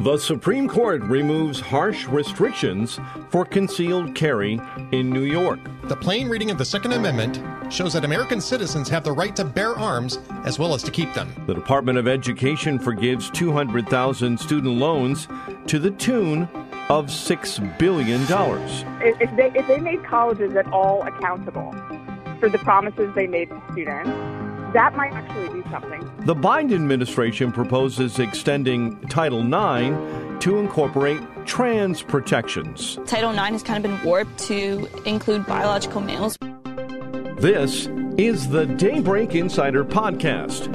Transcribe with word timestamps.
The 0.00 0.16
Supreme 0.16 0.66
Court 0.66 1.02
removes 1.02 1.60
harsh 1.60 2.06
restrictions 2.06 2.98
for 3.28 3.44
concealed 3.44 4.14
carry 4.14 4.58
in 4.92 5.10
New 5.10 5.24
York. 5.24 5.60
The 5.88 5.96
plain 5.96 6.26
reading 6.30 6.50
of 6.50 6.56
the 6.56 6.64
Second 6.64 6.92
Amendment 6.92 7.42
shows 7.70 7.92
that 7.92 8.06
American 8.06 8.40
citizens 8.40 8.88
have 8.88 9.04
the 9.04 9.12
right 9.12 9.36
to 9.36 9.44
bear 9.44 9.78
arms 9.78 10.18
as 10.46 10.58
well 10.58 10.72
as 10.72 10.82
to 10.84 10.90
keep 10.90 11.12
them. 11.12 11.30
The 11.46 11.52
Department 11.52 11.98
of 11.98 12.08
Education 12.08 12.78
forgives 12.78 13.28
200,000 13.28 14.40
student 14.40 14.78
loans 14.78 15.28
to 15.66 15.78
the 15.78 15.90
tune 15.90 16.48
of 16.88 17.08
$6 17.08 17.78
billion. 17.78 18.22
If, 19.02 19.20
if, 19.20 19.36
they, 19.36 19.52
if 19.54 19.66
they 19.68 19.80
made 19.80 20.02
colleges 20.04 20.56
at 20.56 20.66
all 20.68 21.02
accountable 21.02 21.74
for 22.38 22.48
the 22.48 22.58
promises 22.60 23.14
they 23.14 23.26
made 23.26 23.50
to 23.50 23.62
students, 23.72 24.08
that 24.72 24.94
might 24.94 25.12
actually 25.12 25.48
do 25.48 25.64
something. 25.70 26.00
The 26.26 26.34
Biden 26.34 26.74
administration 26.74 27.52
proposes 27.52 28.18
extending 28.18 29.00
Title 29.08 29.40
IX 29.40 29.96
to 30.44 30.58
incorporate 30.58 31.20
trans 31.46 32.02
protections. 32.02 32.98
Title 33.06 33.32
IX 33.32 33.50
has 33.50 33.62
kind 33.62 33.84
of 33.84 33.90
been 33.90 34.02
warped 34.04 34.38
to 34.38 34.88
include 35.04 35.46
biological 35.46 36.00
males. 36.00 36.36
This 37.38 37.88
is 38.18 38.48
the 38.48 38.66
Daybreak 38.66 39.34
Insider 39.34 39.84
Podcast, 39.84 40.70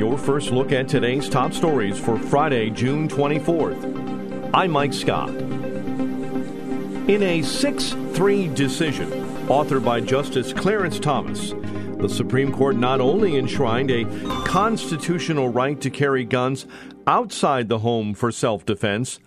your 0.00 0.18
first 0.18 0.50
look 0.50 0.72
at 0.72 0.88
today's 0.88 1.28
top 1.28 1.52
stories 1.52 1.98
for 1.98 2.18
Friday, 2.18 2.70
June 2.70 3.08
24th. 3.08 4.50
I'm 4.52 4.70
Mike 4.72 4.92
Scott. 4.92 5.30
In 7.08 7.22
a 7.22 7.42
6 7.42 7.92
3 8.12 8.48
decision 8.48 9.10
authored 9.46 9.84
by 9.84 10.00
Justice 10.00 10.52
Clarence 10.52 10.98
Thomas, 10.98 11.52
the 11.98 12.08
Supreme 12.08 12.52
Court 12.52 12.76
not 12.76 13.00
only 13.00 13.36
enshrined 13.36 13.90
a 13.90 14.04
constitutional 14.44 15.48
right 15.48 15.80
to 15.80 15.90
carry 15.90 16.24
guns 16.24 16.64
outside 17.08 17.68
the 17.68 17.80
home 17.80 18.14
for 18.14 18.30
self 18.30 18.64
defense, 18.64 19.18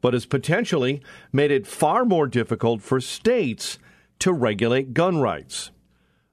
but 0.00 0.14
has 0.14 0.24
potentially 0.24 1.02
made 1.32 1.50
it 1.50 1.66
far 1.66 2.04
more 2.04 2.28
difficult 2.28 2.82
for 2.82 3.00
states 3.00 3.78
to 4.20 4.32
regulate 4.32 4.94
gun 4.94 5.18
rights. 5.18 5.72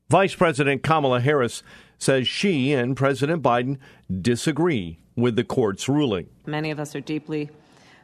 Vice 0.08 0.36
President 0.36 0.84
Kamala 0.84 1.20
Harris 1.20 1.64
says 1.98 2.28
she 2.28 2.73
and 2.73 2.95
President 2.95 3.42
Biden 3.42 3.78
disagree 4.22 5.00
with 5.16 5.36
the 5.36 5.44
court's 5.44 5.90
ruling. 5.90 6.28
Many 6.45 6.70
of 6.70 6.80
us 6.80 6.95
are 6.95 7.02
deeply 7.02 7.50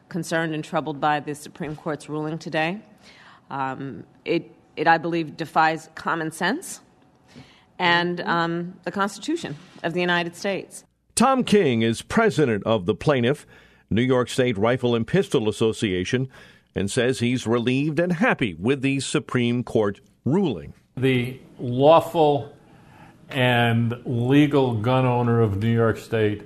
concerned 0.08 0.52
and 0.52 0.64
troubled 0.64 1.00
by 1.00 1.20
the 1.20 1.34
Supreme 1.34 1.76
Court's 1.76 2.08
ruling 2.08 2.38
today. 2.38 2.80
Um, 3.50 4.02
it, 4.24 4.52
it, 4.74 4.88
I 4.88 4.98
believe, 4.98 5.36
defies 5.36 5.90
common 5.94 6.32
sense 6.32 6.80
and 7.78 8.20
um, 8.22 8.74
the 8.84 8.90
Constitution 8.90 9.56
of 9.82 9.94
the 9.94 10.00
United 10.00 10.34
States. 10.34 10.84
Tom 11.14 11.44
King 11.44 11.82
is 11.82 12.02
president 12.02 12.64
of 12.64 12.86
the 12.86 12.94
plaintiff, 12.94 13.46
New 13.90 14.02
York 14.02 14.28
State 14.28 14.56
Rifle 14.56 14.94
and 14.94 15.06
Pistol 15.06 15.48
Association, 15.48 16.28
and 16.74 16.90
says 16.90 17.18
he's 17.18 17.46
relieved 17.46 17.98
and 17.98 18.12
happy 18.12 18.54
with 18.54 18.82
the 18.82 19.00
Supreme 19.00 19.64
Court 19.64 20.00
ruling. 20.24 20.74
The 20.96 21.40
lawful 21.58 22.52
and 23.30 23.94
legal 24.04 24.74
gun 24.74 25.06
owner 25.06 25.40
of 25.40 25.62
New 25.62 25.72
York 25.72 25.98
State 25.98 26.44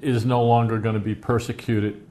is 0.00 0.24
no 0.24 0.44
longer 0.44 0.78
going 0.78 0.94
to 0.94 1.00
be 1.00 1.14
persecuted 1.14 2.06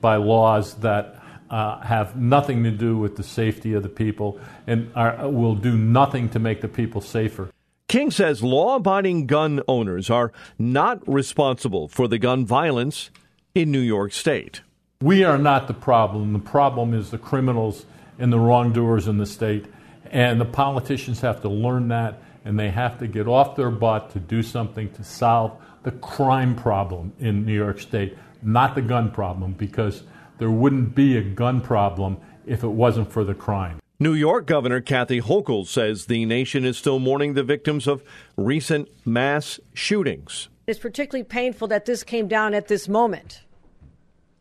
by 0.00 0.16
laws 0.16 0.74
that 0.76 1.22
uh, 1.50 1.80
have 1.80 2.16
nothing 2.16 2.62
to 2.64 2.70
do 2.70 2.96
with 2.96 3.16
the 3.16 3.22
safety 3.22 3.74
of 3.74 3.82
the 3.82 3.88
people 3.88 4.40
and 4.66 4.90
are, 4.94 5.28
will 5.28 5.54
do 5.54 5.76
nothing 5.76 6.28
to 6.30 6.38
make 6.38 6.60
the 6.60 6.68
people 6.68 7.00
safer. 7.00 7.50
King 7.90 8.12
says 8.12 8.40
law 8.40 8.76
abiding 8.76 9.26
gun 9.26 9.60
owners 9.66 10.10
are 10.10 10.30
not 10.60 11.02
responsible 11.12 11.88
for 11.88 12.06
the 12.06 12.18
gun 12.18 12.46
violence 12.46 13.10
in 13.52 13.72
New 13.72 13.80
York 13.80 14.12
State. 14.12 14.60
We 15.02 15.24
are 15.24 15.36
not 15.36 15.66
the 15.66 15.74
problem. 15.74 16.32
The 16.32 16.38
problem 16.38 16.94
is 16.94 17.10
the 17.10 17.18
criminals 17.18 17.86
and 18.16 18.32
the 18.32 18.38
wrongdoers 18.38 19.08
in 19.08 19.18
the 19.18 19.26
state. 19.26 19.66
And 20.08 20.40
the 20.40 20.44
politicians 20.44 21.20
have 21.22 21.42
to 21.42 21.48
learn 21.48 21.88
that, 21.88 22.22
and 22.44 22.56
they 22.56 22.70
have 22.70 22.96
to 23.00 23.08
get 23.08 23.26
off 23.26 23.56
their 23.56 23.72
butt 23.72 24.10
to 24.10 24.20
do 24.20 24.40
something 24.40 24.92
to 24.92 25.02
solve 25.02 25.60
the 25.82 25.90
crime 25.90 26.54
problem 26.54 27.12
in 27.18 27.44
New 27.44 27.56
York 27.56 27.80
State, 27.80 28.16
not 28.40 28.76
the 28.76 28.82
gun 28.82 29.10
problem, 29.10 29.54
because 29.54 30.04
there 30.38 30.52
wouldn't 30.52 30.94
be 30.94 31.16
a 31.16 31.22
gun 31.22 31.60
problem 31.60 32.18
if 32.46 32.62
it 32.62 32.68
wasn't 32.68 33.10
for 33.10 33.24
the 33.24 33.34
crime. 33.34 33.80
New 34.02 34.14
York 34.14 34.46
Governor 34.46 34.80
Kathy 34.80 35.20
Hochul 35.20 35.66
says 35.66 36.06
the 36.06 36.24
nation 36.24 36.64
is 36.64 36.78
still 36.78 36.98
mourning 36.98 37.34
the 37.34 37.42
victims 37.42 37.86
of 37.86 38.02
recent 38.34 38.88
mass 39.06 39.60
shootings. 39.74 40.48
It's 40.66 40.78
particularly 40.78 41.22
painful 41.22 41.68
that 41.68 41.84
this 41.84 42.02
came 42.02 42.26
down 42.26 42.54
at 42.54 42.66
this 42.66 42.88
moment. 42.88 43.42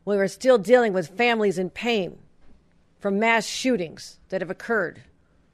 We 0.05 0.15
are 0.15 0.29
still 0.29 0.57
dealing 0.57 0.93
with 0.93 1.09
families 1.09 1.57
in 1.57 1.71
pain 1.71 2.19
from 3.01 3.19
mass 3.19 3.45
shootings 3.45 4.19
that 4.29 4.39
have 4.39 4.49
occurred, 4.49 5.01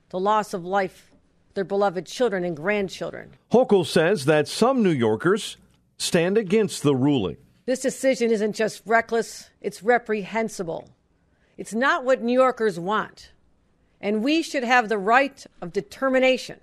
the 0.10 0.20
loss 0.20 0.54
of 0.54 0.64
life, 0.64 1.10
their 1.56 1.64
beloved 1.64 2.06
children 2.06 2.44
and 2.44 2.56
grandchildren. 2.56 3.32
Hochul 3.52 3.88
says 3.88 4.26
that 4.26 4.48
some 4.48 4.84
New 4.84 4.92
Yorkers 4.92 5.58
stand 5.98 6.38
against 6.38 6.84
the 6.84 6.96
ruling. 6.96 7.38
This 7.66 7.80
decision 7.80 8.30
isn't 8.30 8.54
just 8.54 8.84
reckless, 8.86 9.50
it's 9.62 9.82
reprehensible. 9.82 10.90
It's 11.58 11.74
not 11.74 12.06
what 12.06 12.22
New 12.22 12.34
Yorkers 12.34 12.80
want. 12.80 13.32
And 14.02 14.24
we 14.24 14.42
should 14.42 14.64
have 14.64 14.90
the 14.90 14.98
right 14.98 15.46
of 15.62 15.74
determination 15.74 16.60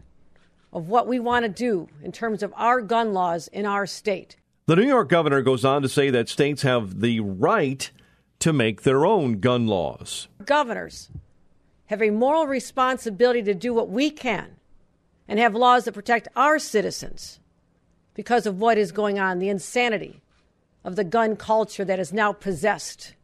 of 0.73 0.89
what 0.89 1.07
we 1.07 1.19
want 1.19 1.45
to 1.45 1.49
do 1.49 1.89
in 2.03 2.13
terms 2.13 2.43
of 2.43 2.53
our 2.57 2.81
gun 2.81 3.13
laws 3.13 3.49
in 3.49 3.67
our 3.67 3.87
state. 3.87 4.37
The 4.67 4.77
New 4.77 4.87
York 4.87 5.09
governor 5.09 5.43
goes 5.43 5.65
on 5.65 5.83
to 5.83 5.89
say 5.89 6.11
that 6.11 6.29
states 6.29 6.63
have 6.63 7.01
the 7.01 7.21
right 7.21 7.91
to 8.39 8.53
make 8.53 8.83
their 8.83 9.05
own 9.05 9.41
gun 9.41 9.67
laws. 9.67 10.29
Governors 10.45 11.11
have 11.87 12.03
a 12.03 12.11
moral 12.11 12.47
responsibility 12.47 13.43
to 13.43 13.55
do 13.55 13.75
what 13.75 13.89
we 13.89 14.11
can 14.11 14.57
and 15.29 15.39
have 15.39 15.55
laws 15.55 15.85
that 15.85 15.93
protect 15.93 16.29
our 16.37 16.59
citizens 16.59 17.41
because 18.15 18.47
of 18.47 18.61
what 18.61 18.79
is 18.79 18.93
going 18.93 19.19
on, 19.19 19.39
the 19.39 19.49
insanity 19.49 20.23
of 20.85 20.97
the 20.97 21.05
gun 21.05 21.37
culture 21.37 21.85
that 21.85 21.99
has 21.99 22.13
now 22.13 22.33
possessed 22.33 23.15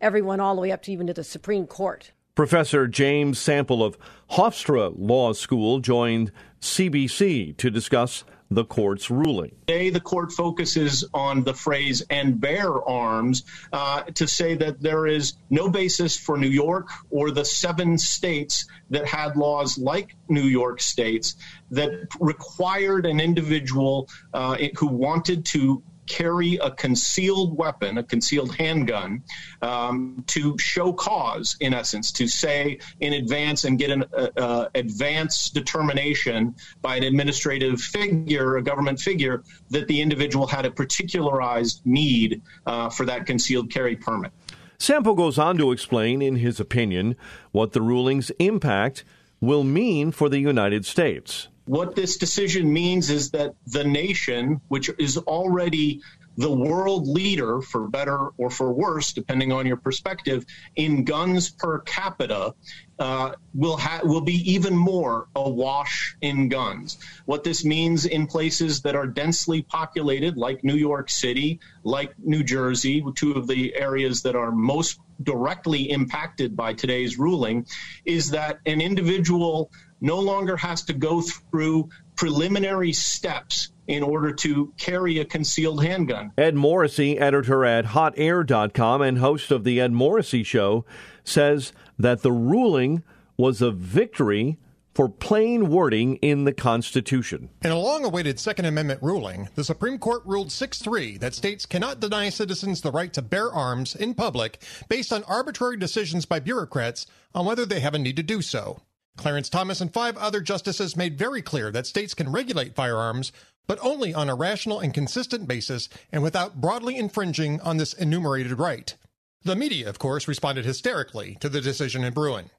everyone 0.00 0.40
all 0.40 0.54
the 0.54 0.60
way 0.60 0.72
up 0.72 0.82
to 0.82 0.92
even 0.92 1.06
to 1.06 1.14
the 1.14 1.24
Supreme 1.24 1.66
Court. 1.66 2.12
Professor 2.38 2.86
James 2.86 3.36
Sample 3.36 3.82
of 3.82 3.98
Hofstra 4.30 4.94
Law 4.96 5.32
School 5.32 5.80
joined 5.80 6.30
CBC 6.60 7.56
to 7.56 7.68
discuss 7.68 8.22
the 8.48 8.64
court's 8.64 9.10
ruling. 9.10 9.56
Today, 9.66 9.90
the 9.90 9.98
court 9.98 10.30
focuses 10.30 11.04
on 11.12 11.42
the 11.42 11.52
phrase 11.52 12.00
and 12.10 12.40
bear 12.40 12.80
arms 12.88 13.42
uh, 13.72 14.02
to 14.14 14.28
say 14.28 14.54
that 14.54 14.80
there 14.80 15.08
is 15.08 15.34
no 15.50 15.68
basis 15.68 16.16
for 16.16 16.38
New 16.38 16.48
York 16.48 16.90
or 17.10 17.32
the 17.32 17.44
seven 17.44 17.98
states 17.98 18.66
that 18.90 19.04
had 19.04 19.34
laws 19.36 19.76
like 19.76 20.14
New 20.28 20.44
York 20.44 20.80
states 20.80 21.34
that 21.72 21.90
required 22.20 23.04
an 23.04 23.18
individual 23.18 24.08
uh, 24.32 24.56
who 24.78 24.86
wanted 24.86 25.44
to 25.46 25.82
carry 26.08 26.56
a 26.56 26.70
concealed 26.70 27.56
weapon, 27.56 27.98
a 27.98 28.02
concealed 28.02 28.54
handgun, 28.56 29.22
um, 29.62 30.24
to 30.26 30.56
show 30.58 30.92
cause, 30.92 31.56
in 31.60 31.74
essence, 31.74 32.10
to 32.12 32.26
say 32.26 32.78
in 33.00 33.12
advance 33.12 33.64
and 33.64 33.78
get 33.78 33.90
an 33.90 34.04
uh, 34.16 34.28
uh, 34.36 34.68
advance 34.74 35.50
determination 35.50 36.54
by 36.82 36.96
an 36.96 37.04
administrative 37.04 37.80
figure, 37.80 38.56
a 38.56 38.62
government 38.62 38.98
figure, 38.98 39.42
that 39.70 39.86
the 39.88 40.00
individual 40.00 40.46
had 40.46 40.64
a 40.66 40.70
particularized 40.70 41.80
need 41.84 42.42
uh, 42.66 42.88
for 42.88 43.04
that 43.06 43.26
concealed 43.26 43.70
carry 43.70 43.96
permit. 43.96 44.32
Sample 44.78 45.14
goes 45.14 45.38
on 45.38 45.58
to 45.58 45.72
explain, 45.72 46.22
in 46.22 46.36
his 46.36 46.60
opinion, 46.60 47.16
what 47.50 47.72
the 47.72 47.82
ruling's 47.82 48.30
impact 48.38 49.04
will 49.40 49.64
mean 49.64 50.12
for 50.12 50.28
the 50.28 50.38
United 50.38 50.86
States. 50.86 51.48
What 51.68 51.94
this 51.94 52.16
decision 52.16 52.72
means 52.72 53.10
is 53.10 53.32
that 53.32 53.52
the 53.66 53.84
nation, 53.84 54.62
which 54.68 54.90
is 54.98 55.18
already 55.18 56.00
the 56.38 56.50
world 56.50 57.06
leader, 57.06 57.60
for 57.60 57.88
better 57.88 58.30
or 58.38 58.48
for 58.48 58.72
worse, 58.72 59.12
depending 59.12 59.52
on 59.52 59.66
your 59.66 59.76
perspective, 59.76 60.46
in 60.76 61.04
guns 61.04 61.50
per 61.50 61.80
capita, 61.80 62.54
uh, 62.98 63.32
will 63.52 63.76
ha- 63.76 64.00
will 64.02 64.22
be 64.22 64.52
even 64.52 64.74
more 64.74 65.28
awash 65.34 66.16
in 66.22 66.48
guns. 66.48 66.96
What 67.26 67.44
this 67.44 67.66
means 67.66 68.06
in 68.06 68.28
places 68.28 68.80
that 68.82 68.96
are 68.96 69.06
densely 69.06 69.60
populated, 69.60 70.38
like 70.38 70.64
New 70.64 70.76
York 70.76 71.10
City, 71.10 71.60
like 71.84 72.14
New 72.18 72.42
Jersey, 72.42 73.04
two 73.14 73.32
of 73.32 73.46
the 73.46 73.74
areas 73.74 74.22
that 74.22 74.36
are 74.36 74.52
most 74.52 75.00
directly 75.22 75.90
impacted 75.90 76.56
by 76.56 76.72
today's 76.72 77.18
ruling, 77.18 77.66
is 78.04 78.30
that 78.30 78.60
an 78.64 78.80
individual 78.80 79.70
no 80.00 80.18
longer 80.18 80.56
has 80.56 80.82
to 80.82 80.92
go 80.92 81.20
through 81.20 81.88
preliminary 82.16 82.92
steps 82.92 83.68
in 83.86 84.02
order 84.02 84.32
to 84.32 84.72
carry 84.76 85.18
a 85.18 85.24
concealed 85.24 85.82
handgun. 85.82 86.32
Ed 86.36 86.54
Morrissey, 86.54 87.18
editor 87.18 87.64
at 87.64 87.86
hotair.com 87.86 89.02
and 89.02 89.18
host 89.18 89.50
of 89.50 89.64
The 89.64 89.80
Ed 89.80 89.92
Morrissey 89.92 90.42
Show, 90.42 90.84
says 91.24 91.72
that 91.98 92.22
the 92.22 92.32
ruling 92.32 93.02
was 93.36 93.62
a 93.62 93.70
victory 93.70 94.58
for 94.94 95.08
plain 95.08 95.68
wording 95.68 96.16
in 96.16 96.42
the 96.42 96.52
Constitution. 96.52 97.50
In 97.62 97.70
a 97.70 97.78
long 97.78 98.04
awaited 98.04 98.40
Second 98.40 98.64
Amendment 98.64 99.00
ruling, 99.00 99.48
the 99.54 99.62
Supreme 99.62 99.96
Court 99.96 100.22
ruled 100.26 100.50
6 100.50 100.78
3 100.80 101.18
that 101.18 101.34
states 101.34 101.66
cannot 101.66 102.00
deny 102.00 102.28
citizens 102.30 102.80
the 102.80 102.90
right 102.90 103.12
to 103.12 103.22
bear 103.22 103.48
arms 103.52 103.94
in 103.94 104.14
public 104.14 104.60
based 104.88 105.12
on 105.12 105.22
arbitrary 105.24 105.76
decisions 105.76 106.26
by 106.26 106.40
bureaucrats 106.40 107.06
on 107.32 107.46
whether 107.46 107.64
they 107.64 107.78
have 107.78 107.94
a 107.94 107.98
need 107.98 108.16
to 108.16 108.24
do 108.24 108.42
so. 108.42 108.80
Clarence 109.18 109.50
Thomas 109.50 109.80
and 109.80 109.92
five 109.92 110.16
other 110.16 110.40
justices 110.40 110.96
made 110.96 111.18
very 111.18 111.42
clear 111.42 111.70
that 111.72 111.86
states 111.86 112.14
can 112.14 112.32
regulate 112.32 112.74
firearms, 112.74 113.32
but 113.66 113.78
only 113.82 114.14
on 114.14 114.30
a 114.30 114.34
rational 114.34 114.80
and 114.80 114.94
consistent 114.94 115.46
basis 115.46 115.88
and 116.10 116.22
without 116.22 116.60
broadly 116.60 116.96
infringing 116.96 117.60
on 117.60 117.76
this 117.76 117.92
enumerated 117.92 118.58
right. 118.58 118.94
The 119.42 119.56
media, 119.56 119.88
of 119.88 119.98
course, 119.98 120.26
responded 120.28 120.64
hysterically 120.64 121.36
to 121.40 121.48
the 121.48 121.60
decision 121.60 122.04
in 122.04 122.14
Bruen. 122.14 122.50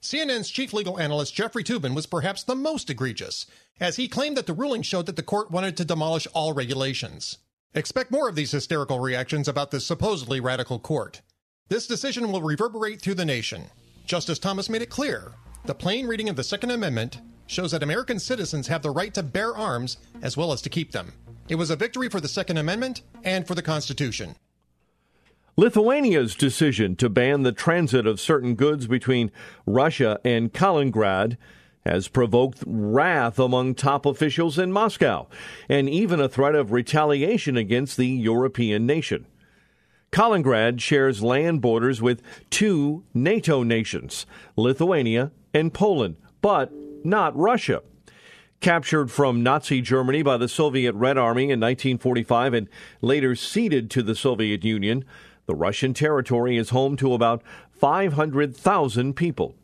CNN's 0.00 0.50
chief 0.50 0.72
legal 0.72 1.00
analyst 1.00 1.34
Jeffrey 1.34 1.64
Toobin 1.64 1.94
was 1.94 2.06
perhaps 2.06 2.42
the 2.42 2.54
most 2.54 2.90
egregious, 2.90 3.46
as 3.80 3.96
he 3.96 4.06
claimed 4.06 4.36
that 4.36 4.46
the 4.46 4.52
ruling 4.52 4.82
showed 4.82 5.06
that 5.06 5.16
the 5.16 5.22
court 5.22 5.50
wanted 5.50 5.76
to 5.76 5.84
demolish 5.84 6.26
all 6.32 6.52
regulations. 6.52 7.38
Expect 7.74 8.10
more 8.10 8.28
of 8.28 8.36
these 8.36 8.52
hysterical 8.52 9.00
reactions 9.00 9.48
about 9.48 9.70
this 9.70 9.84
supposedly 9.84 10.38
radical 10.38 10.78
court. 10.78 11.22
This 11.68 11.86
decision 11.86 12.30
will 12.30 12.42
reverberate 12.42 13.00
through 13.00 13.14
the 13.14 13.24
nation. 13.24 13.64
Justice 14.06 14.38
Thomas 14.38 14.68
made 14.68 14.82
it 14.82 14.90
clear 14.90 15.32
the 15.64 15.74
plain 15.74 16.06
reading 16.06 16.28
of 16.28 16.36
the 16.36 16.44
Second 16.44 16.70
Amendment 16.70 17.20
shows 17.46 17.70
that 17.70 17.82
American 17.82 18.18
citizens 18.18 18.66
have 18.66 18.82
the 18.82 18.90
right 18.90 19.14
to 19.14 19.22
bear 19.22 19.56
arms 19.56 19.96
as 20.20 20.36
well 20.36 20.52
as 20.52 20.60
to 20.62 20.68
keep 20.68 20.92
them. 20.92 21.12
It 21.48 21.54
was 21.54 21.70
a 21.70 21.76
victory 21.76 22.10
for 22.10 22.20
the 22.20 22.28
Second 22.28 22.58
Amendment 22.58 23.00
and 23.22 23.46
for 23.46 23.54
the 23.54 23.62
Constitution. 23.62 24.34
Lithuania's 25.56 26.34
decision 26.34 26.96
to 26.96 27.08
ban 27.08 27.44
the 27.44 27.52
transit 27.52 28.06
of 28.06 28.20
certain 28.20 28.56
goods 28.56 28.86
between 28.86 29.30
Russia 29.66 30.20
and 30.24 30.52
Kaliningrad 30.52 31.38
has 31.86 32.08
provoked 32.08 32.62
wrath 32.66 33.38
among 33.38 33.74
top 33.74 34.04
officials 34.04 34.58
in 34.58 34.72
Moscow 34.72 35.26
and 35.68 35.88
even 35.88 36.20
a 36.20 36.28
threat 36.28 36.54
of 36.54 36.72
retaliation 36.72 37.56
against 37.56 37.96
the 37.96 38.08
European 38.08 38.84
nation. 38.84 39.26
Kaliningrad 40.12 40.80
shares 40.80 41.22
land 41.22 41.60
borders 41.60 42.02
with 42.02 42.22
two 42.50 43.04
NATO 43.14 43.62
nations, 43.62 44.26
Lithuania 44.56 45.30
and 45.54 45.72
Poland, 45.72 46.16
but 46.42 46.70
not 47.04 47.34
Russia. 47.36 47.82
Captured 48.60 49.10
from 49.10 49.42
Nazi 49.42 49.80
Germany 49.80 50.22
by 50.22 50.36
the 50.36 50.48
Soviet 50.48 50.94
Red 50.94 51.16
Army 51.16 51.44
in 51.44 51.60
1945 51.60 52.54
and 52.54 52.68
later 53.00 53.34
ceded 53.34 53.90
to 53.90 54.02
the 54.02 54.14
Soviet 54.14 54.64
Union, 54.64 55.04
the 55.46 55.54
Russian 55.54 55.94
territory 55.94 56.56
is 56.56 56.70
home 56.70 56.96
to 56.96 57.14
about 57.14 57.42
500,000 57.72 59.14
people. 59.14 59.54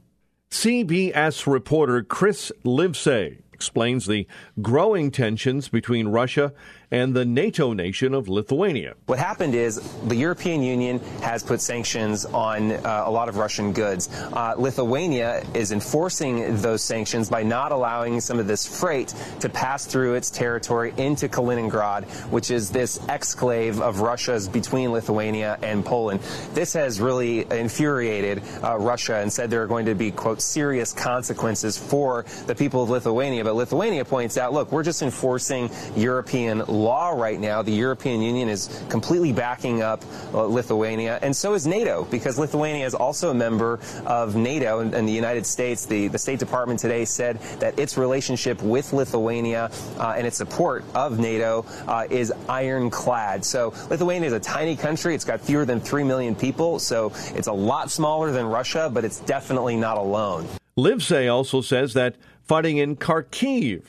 CBS 0.50 1.46
reporter 1.46 2.02
Chris 2.02 2.52
Livesay 2.64 3.38
explains 3.52 4.06
the 4.06 4.26
growing 4.60 5.10
tensions 5.10 5.68
between 5.68 6.08
Russia 6.08 6.52
and 6.90 7.14
the 7.14 7.24
NATO 7.24 7.72
nation 7.72 8.14
of 8.14 8.28
Lithuania. 8.28 8.94
What 9.06 9.18
happened 9.18 9.54
is 9.54 9.80
the 10.08 10.16
European 10.16 10.62
Union 10.62 10.98
has 11.22 11.42
put 11.42 11.60
sanctions 11.60 12.24
on 12.24 12.72
uh, 12.72 13.04
a 13.06 13.10
lot 13.10 13.28
of 13.28 13.36
Russian 13.36 13.72
goods. 13.72 14.08
Uh, 14.32 14.54
Lithuania 14.56 15.44
is 15.54 15.72
enforcing 15.72 16.56
those 16.60 16.82
sanctions 16.82 17.30
by 17.30 17.42
not 17.42 17.72
allowing 17.72 18.20
some 18.20 18.38
of 18.38 18.46
this 18.46 18.66
freight 18.66 19.14
to 19.40 19.48
pass 19.48 19.86
through 19.86 20.14
its 20.14 20.30
territory 20.30 20.92
into 20.96 21.28
Kaliningrad, 21.28 22.04
which 22.30 22.50
is 22.50 22.70
this 22.70 22.98
exclave 23.00 23.80
of 23.80 24.00
Russia's 24.00 24.48
between 24.48 24.92
Lithuania 24.92 25.58
and 25.62 25.84
Poland. 25.84 26.20
This 26.54 26.72
has 26.72 27.00
really 27.00 27.46
infuriated 27.50 28.42
uh, 28.64 28.76
Russia 28.76 29.16
and 29.16 29.32
said 29.32 29.50
there 29.50 29.62
are 29.62 29.68
going 29.68 29.86
to 29.86 29.94
be, 29.94 30.10
quote, 30.10 30.42
serious 30.42 30.92
consequences 30.92 31.78
for 31.78 32.24
the 32.46 32.54
people 32.54 32.82
of 32.82 32.90
Lithuania. 32.90 33.44
But 33.44 33.54
Lithuania 33.54 34.04
points 34.04 34.36
out, 34.36 34.52
look, 34.52 34.72
we're 34.72 34.82
just 34.82 35.02
enforcing 35.02 35.70
European 35.94 36.62
law 36.80 37.10
right 37.10 37.38
now. 37.38 37.62
The 37.62 37.72
European 37.72 38.22
Union 38.22 38.48
is 38.48 38.82
completely 38.88 39.32
backing 39.32 39.82
up 39.82 40.02
uh, 40.32 40.44
Lithuania, 40.44 41.18
and 41.22 41.34
so 41.34 41.54
is 41.54 41.66
NATO, 41.66 42.04
because 42.10 42.38
Lithuania 42.38 42.86
is 42.86 42.94
also 42.94 43.30
a 43.30 43.34
member 43.34 43.78
of 44.06 44.36
NATO 44.36 44.80
and, 44.80 44.94
and 44.94 45.06
the 45.06 45.12
United 45.12 45.46
States. 45.46 45.86
The, 45.86 46.08
the 46.08 46.18
State 46.18 46.38
Department 46.38 46.80
today 46.80 47.04
said 47.04 47.40
that 47.60 47.78
its 47.78 47.96
relationship 47.96 48.62
with 48.62 48.92
Lithuania 48.92 49.70
uh, 49.98 50.14
and 50.16 50.26
its 50.26 50.36
support 50.36 50.84
of 50.94 51.18
NATO 51.18 51.64
uh, 51.86 52.06
is 52.10 52.32
ironclad. 52.48 53.44
So 53.44 53.74
Lithuania 53.90 54.28
is 54.28 54.32
a 54.32 54.40
tiny 54.40 54.76
country. 54.76 55.14
It's 55.14 55.24
got 55.24 55.40
fewer 55.40 55.64
than 55.64 55.80
3 55.80 56.04
million 56.04 56.34
people, 56.34 56.78
so 56.78 57.12
it's 57.34 57.48
a 57.48 57.52
lot 57.52 57.90
smaller 57.90 58.32
than 58.32 58.46
Russia, 58.46 58.90
but 58.92 59.04
it's 59.04 59.20
definitely 59.20 59.76
not 59.76 59.98
alone. 59.98 60.46
Livesay 60.78 61.32
also 61.32 61.60
says 61.60 61.94
that 61.94 62.16
fighting 62.42 62.78
in 62.78 62.96
Kharkiv 62.96 63.82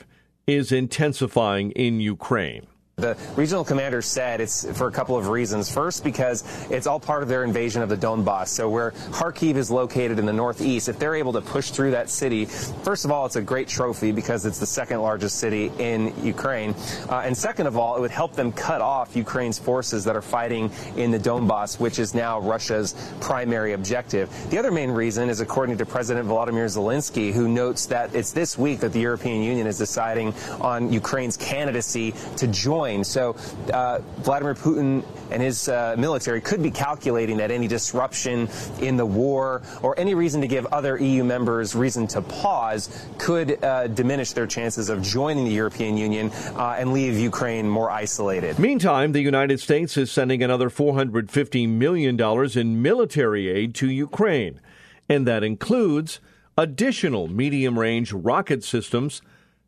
is 0.46 0.72
intensifying 0.72 1.70
in 1.72 2.00
Ukraine. 2.00 2.66
The 2.96 3.16
regional 3.36 3.64
commander 3.64 4.02
said 4.02 4.42
it's 4.42 4.70
for 4.76 4.86
a 4.86 4.92
couple 4.92 5.16
of 5.16 5.28
reasons. 5.28 5.72
First, 5.72 6.04
because 6.04 6.44
it's 6.70 6.86
all 6.86 7.00
part 7.00 7.22
of 7.22 7.28
their 7.30 7.42
invasion 7.42 7.80
of 7.80 7.88
the 7.88 7.96
Donbass. 7.96 8.48
So 8.48 8.68
where 8.68 8.90
Kharkiv 9.10 9.56
is 9.56 9.70
located 9.70 10.18
in 10.18 10.26
the 10.26 10.32
northeast, 10.32 10.90
if 10.90 10.98
they're 10.98 11.14
able 11.14 11.32
to 11.32 11.40
push 11.40 11.70
through 11.70 11.92
that 11.92 12.10
city, 12.10 12.44
first 12.44 13.06
of 13.06 13.10
all, 13.10 13.24
it's 13.24 13.36
a 13.36 13.40
great 13.40 13.66
trophy 13.66 14.12
because 14.12 14.44
it's 14.44 14.58
the 14.58 14.66
second 14.66 15.00
largest 15.00 15.38
city 15.38 15.72
in 15.78 16.12
Ukraine. 16.22 16.74
Uh, 17.08 17.22
and 17.24 17.34
second 17.34 17.66
of 17.66 17.78
all, 17.78 17.96
it 17.96 18.00
would 18.02 18.10
help 18.10 18.34
them 18.34 18.52
cut 18.52 18.82
off 18.82 19.16
Ukraine's 19.16 19.58
forces 19.58 20.04
that 20.04 20.14
are 20.14 20.22
fighting 20.22 20.70
in 20.94 21.10
the 21.10 21.18
Donbass, 21.18 21.80
which 21.80 21.98
is 21.98 22.14
now 22.14 22.40
Russia's 22.40 22.94
primary 23.22 23.72
objective. 23.72 24.28
The 24.50 24.58
other 24.58 24.70
main 24.70 24.90
reason 24.90 25.30
is 25.30 25.40
according 25.40 25.78
to 25.78 25.86
President 25.86 26.28
Volodymyr 26.28 26.66
Zelensky, 26.66 27.32
who 27.32 27.48
notes 27.48 27.86
that 27.86 28.14
it's 28.14 28.32
this 28.32 28.58
week 28.58 28.80
that 28.80 28.92
the 28.92 29.00
European 29.00 29.42
Union 29.42 29.66
is 29.66 29.78
deciding 29.78 30.34
on 30.60 30.92
Ukraine's 30.92 31.38
candidacy 31.38 32.12
to 32.36 32.46
join 32.46 32.81
join. 32.82 33.04
So 33.04 33.36
uh, 33.72 34.00
Vladimir 34.18 34.54
Putin 34.54 35.04
and 35.30 35.40
his 35.40 35.68
uh, 35.68 35.94
military 35.98 36.40
could 36.40 36.62
be 36.62 36.70
calculating 36.70 37.36
that 37.36 37.50
any 37.50 37.68
disruption 37.68 38.48
in 38.80 38.96
the 38.96 39.06
war 39.06 39.62
or 39.82 39.98
any 39.98 40.14
reason 40.14 40.40
to 40.40 40.48
give 40.48 40.66
other 40.66 40.98
EU 40.98 41.22
members 41.22 41.74
reason 41.74 42.06
to 42.08 42.22
pause 42.22 43.06
could 43.18 43.62
uh, 43.62 43.86
diminish 43.86 44.32
their 44.32 44.46
chances 44.46 44.88
of 44.88 45.00
joining 45.02 45.44
the 45.44 45.52
European 45.52 45.96
Union 45.96 46.30
uh, 46.56 46.76
and 46.78 46.92
leave 46.92 47.18
Ukraine 47.18 47.68
more 47.68 47.90
isolated. 47.90 48.58
Meantime, 48.58 49.12
the 49.12 49.20
United 49.20 49.60
States 49.60 49.96
is 49.96 50.10
sending 50.10 50.42
another 50.42 50.68
$450 50.68 51.68
million 51.68 52.20
in 52.58 52.82
military 52.82 53.48
aid 53.48 53.74
to 53.76 53.88
Ukraine, 53.88 54.60
and 55.08 55.26
that 55.26 55.44
includes 55.44 56.20
additional 56.58 57.28
medium 57.28 57.78
range 57.78 58.12
rocket 58.12 58.64
systems 58.64 59.22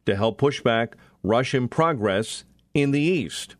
to 0.05 0.17
help 0.17 0.37
push 0.37 0.61
back 0.61 0.97
Russian 1.23 1.69
progress 1.69 2.45
in 2.75 2.91
the 2.91 3.01
East. 3.01 3.55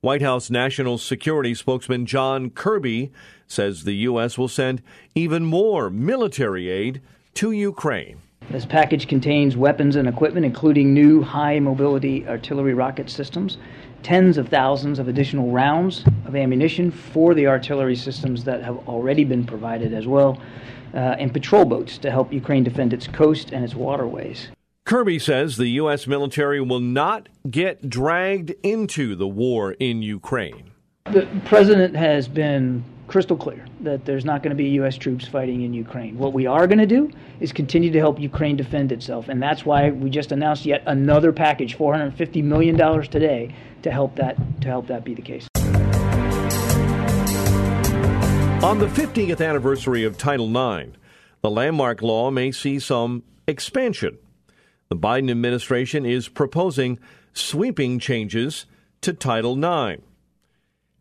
White 0.00 0.22
House 0.22 0.48
National 0.48 0.96
Security 0.96 1.54
spokesman 1.54 2.06
John 2.06 2.50
Kirby 2.50 3.10
says 3.48 3.82
the 3.82 3.94
U.S. 3.94 4.38
will 4.38 4.48
send 4.48 4.80
even 5.16 5.44
more 5.44 5.90
military 5.90 6.68
aid 6.68 7.02
to 7.34 7.50
Ukraine. 7.50 8.20
This 8.48 8.64
package 8.64 9.08
contains 9.08 9.56
weapons 9.56 9.96
and 9.96 10.08
equipment, 10.08 10.46
including 10.46 10.94
new 10.94 11.20
high 11.20 11.58
mobility 11.58 12.26
artillery 12.28 12.74
rocket 12.74 13.10
systems, 13.10 13.58
tens 14.04 14.38
of 14.38 14.48
thousands 14.48 15.00
of 15.00 15.08
additional 15.08 15.50
rounds 15.50 16.04
of 16.24 16.36
ammunition 16.36 16.92
for 16.92 17.34
the 17.34 17.48
artillery 17.48 17.96
systems 17.96 18.44
that 18.44 18.62
have 18.62 18.76
already 18.88 19.24
been 19.24 19.44
provided 19.44 19.92
as 19.92 20.06
well, 20.06 20.40
uh, 20.94 21.16
and 21.18 21.32
patrol 21.32 21.64
boats 21.64 21.98
to 21.98 22.10
help 22.10 22.32
Ukraine 22.32 22.62
defend 22.62 22.92
its 22.92 23.08
coast 23.08 23.50
and 23.52 23.64
its 23.64 23.74
waterways. 23.74 24.48
Kirby 24.88 25.18
says 25.18 25.58
the 25.58 25.68
U.S. 25.82 26.06
military 26.06 26.62
will 26.62 26.80
not 26.80 27.28
get 27.50 27.90
dragged 27.90 28.54
into 28.62 29.14
the 29.14 29.28
war 29.28 29.72
in 29.72 30.00
Ukraine. 30.00 30.70
The 31.12 31.28
president 31.44 31.94
has 31.94 32.26
been 32.26 32.82
crystal 33.06 33.36
clear 33.36 33.66
that 33.80 34.06
there's 34.06 34.24
not 34.24 34.42
going 34.42 34.48
to 34.48 34.56
be 34.56 34.70
U.S. 34.70 34.96
troops 34.96 35.28
fighting 35.28 35.60
in 35.60 35.74
Ukraine. 35.74 36.16
What 36.16 36.32
we 36.32 36.46
are 36.46 36.66
going 36.66 36.78
to 36.78 36.86
do 36.86 37.10
is 37.38 37.52
continue 37.52 37.92
to 37.92 37.98
help 37.98 38.18
Ukraine 38.18 38.56
defend 38.56 38.90
itself, 38.90 39.28
and 39.28 39.42
that's 39.42 39.66
why 39.66 39.90
we 39.90 40.08
just 40.08 40.32
announced 40.32 40.64
yet 40.64 40.82
another 40.86 41.34
package, 41.34 41.74
450 41.74 42.40
million 42.40 42.74
dollars 42.74 43.08
today, 43.08 43.54
to 43.82 43.90
help 43.90 44.16
that 44.16 44.38
to 44.62 44.68
help 44.68 44.86
that 44.86 45.04
be 45.04 45.12
the 45.12 45.20
case. 45.20 45.46
On 48.64 48.78
the 48.78 48.86
50th 48.86 49.46
anniversary 49.46 50.04
of 50.04 50.16
Title 50.16 50.48
IX, 50.48 50.96
the 51.42 51.50
landmark 51.50 52.00
law 52.00 52.30
may 52.30 52.50
see 52.50 52.78
some 52.78 53.22
expansion. 53.46 54.16
The 54.90 54.96
Biden 54.96 55.30
administration 55.30 56.06
is 56.06 56.28
proposing 56.28 56.98
sweeping 57.34 57.98
changes 57.98 58.64
to 59.02 59.12
Title 59.12 59.52
IX. 59.52 60.02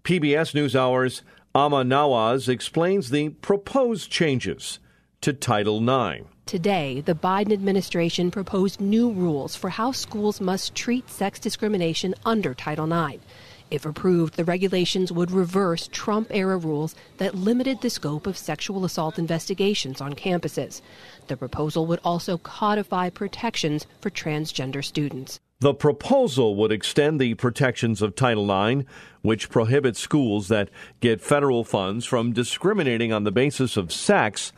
PBS 0.03 0.53
NewsHour's 0.53 1.23
Amna 1.55 1.85
Nawaz 1.85 2.49
explains 2.49 3.11
the 3.11 3.29
proposed 3.29 4.11
changes 4.11 4.79
to 5.21 5.31
Title 5.31 5.77
IX. 5.77 6.25
Today, 6.45 6.99
the 6.99 7.15
Biden 7.15 7.53
administration 7.53 8.29
proposed 8.29 8.81
new 8.81 9.09
rules 9.09 9.55
for 9.55 9.69
how 9.69 9.93
schools 9.93 10.41
must 10.41 10.75
treat 10.75 11.09
sex 11.09 11.39
discrimination 11.39 12.13
under 12.25 12.53
Title 12.53 12.91
IX. 12.91 13.23
If 13.69 13.85
approved, 13.85 14.35
the 14.35 14.45
regulations 14.45 15.11
would 15.11 15.29
reverse 15.29 15.89
Trump 15.91 16.27
era 16.31 16.57
rules 16.57 16.95
that 17.17 17.35
limited 17.35 17.81
the 17.81 17.89
scope 17.89 18.25
of 18.25 18.37
sexual 18.37 18.85
assault 18.85 19.19
investigations 19.19 19.99
on 19.99 20.13
campuses. 20.13 20.81
The 21.27 21.35
proposal 21.35 21.85
would 21.87 21.99
also 22.03 22.37
codify 22.37 23.09
protections 23.09 23.85
for 23.99 24.09
transgender 24.09 24.83
students. 24.83 25.39
The 25.59 25.73
proposal 25.73 26.55
would 26.55 26.71
extend 26.71 27.19
the 27.19 27.33
protections 27.33 28.01
of 28.01 28.15
Title 28.15 28.49
IX, 28.49 28.83
which 29.21 29.49
prohibits 29.49 29.99
schools 29.99 30.47
that 30.47 30.69
get 31.01 31.19
federal 31.19 31.63
funds 31.63 32.05
from 32.05 32.31
discriminating 32.31 33.11
on 33.11 33.23
the 33.23 33.31
basis 33.31 33.75
of 33.75 33.91
sex, 33.91 34.53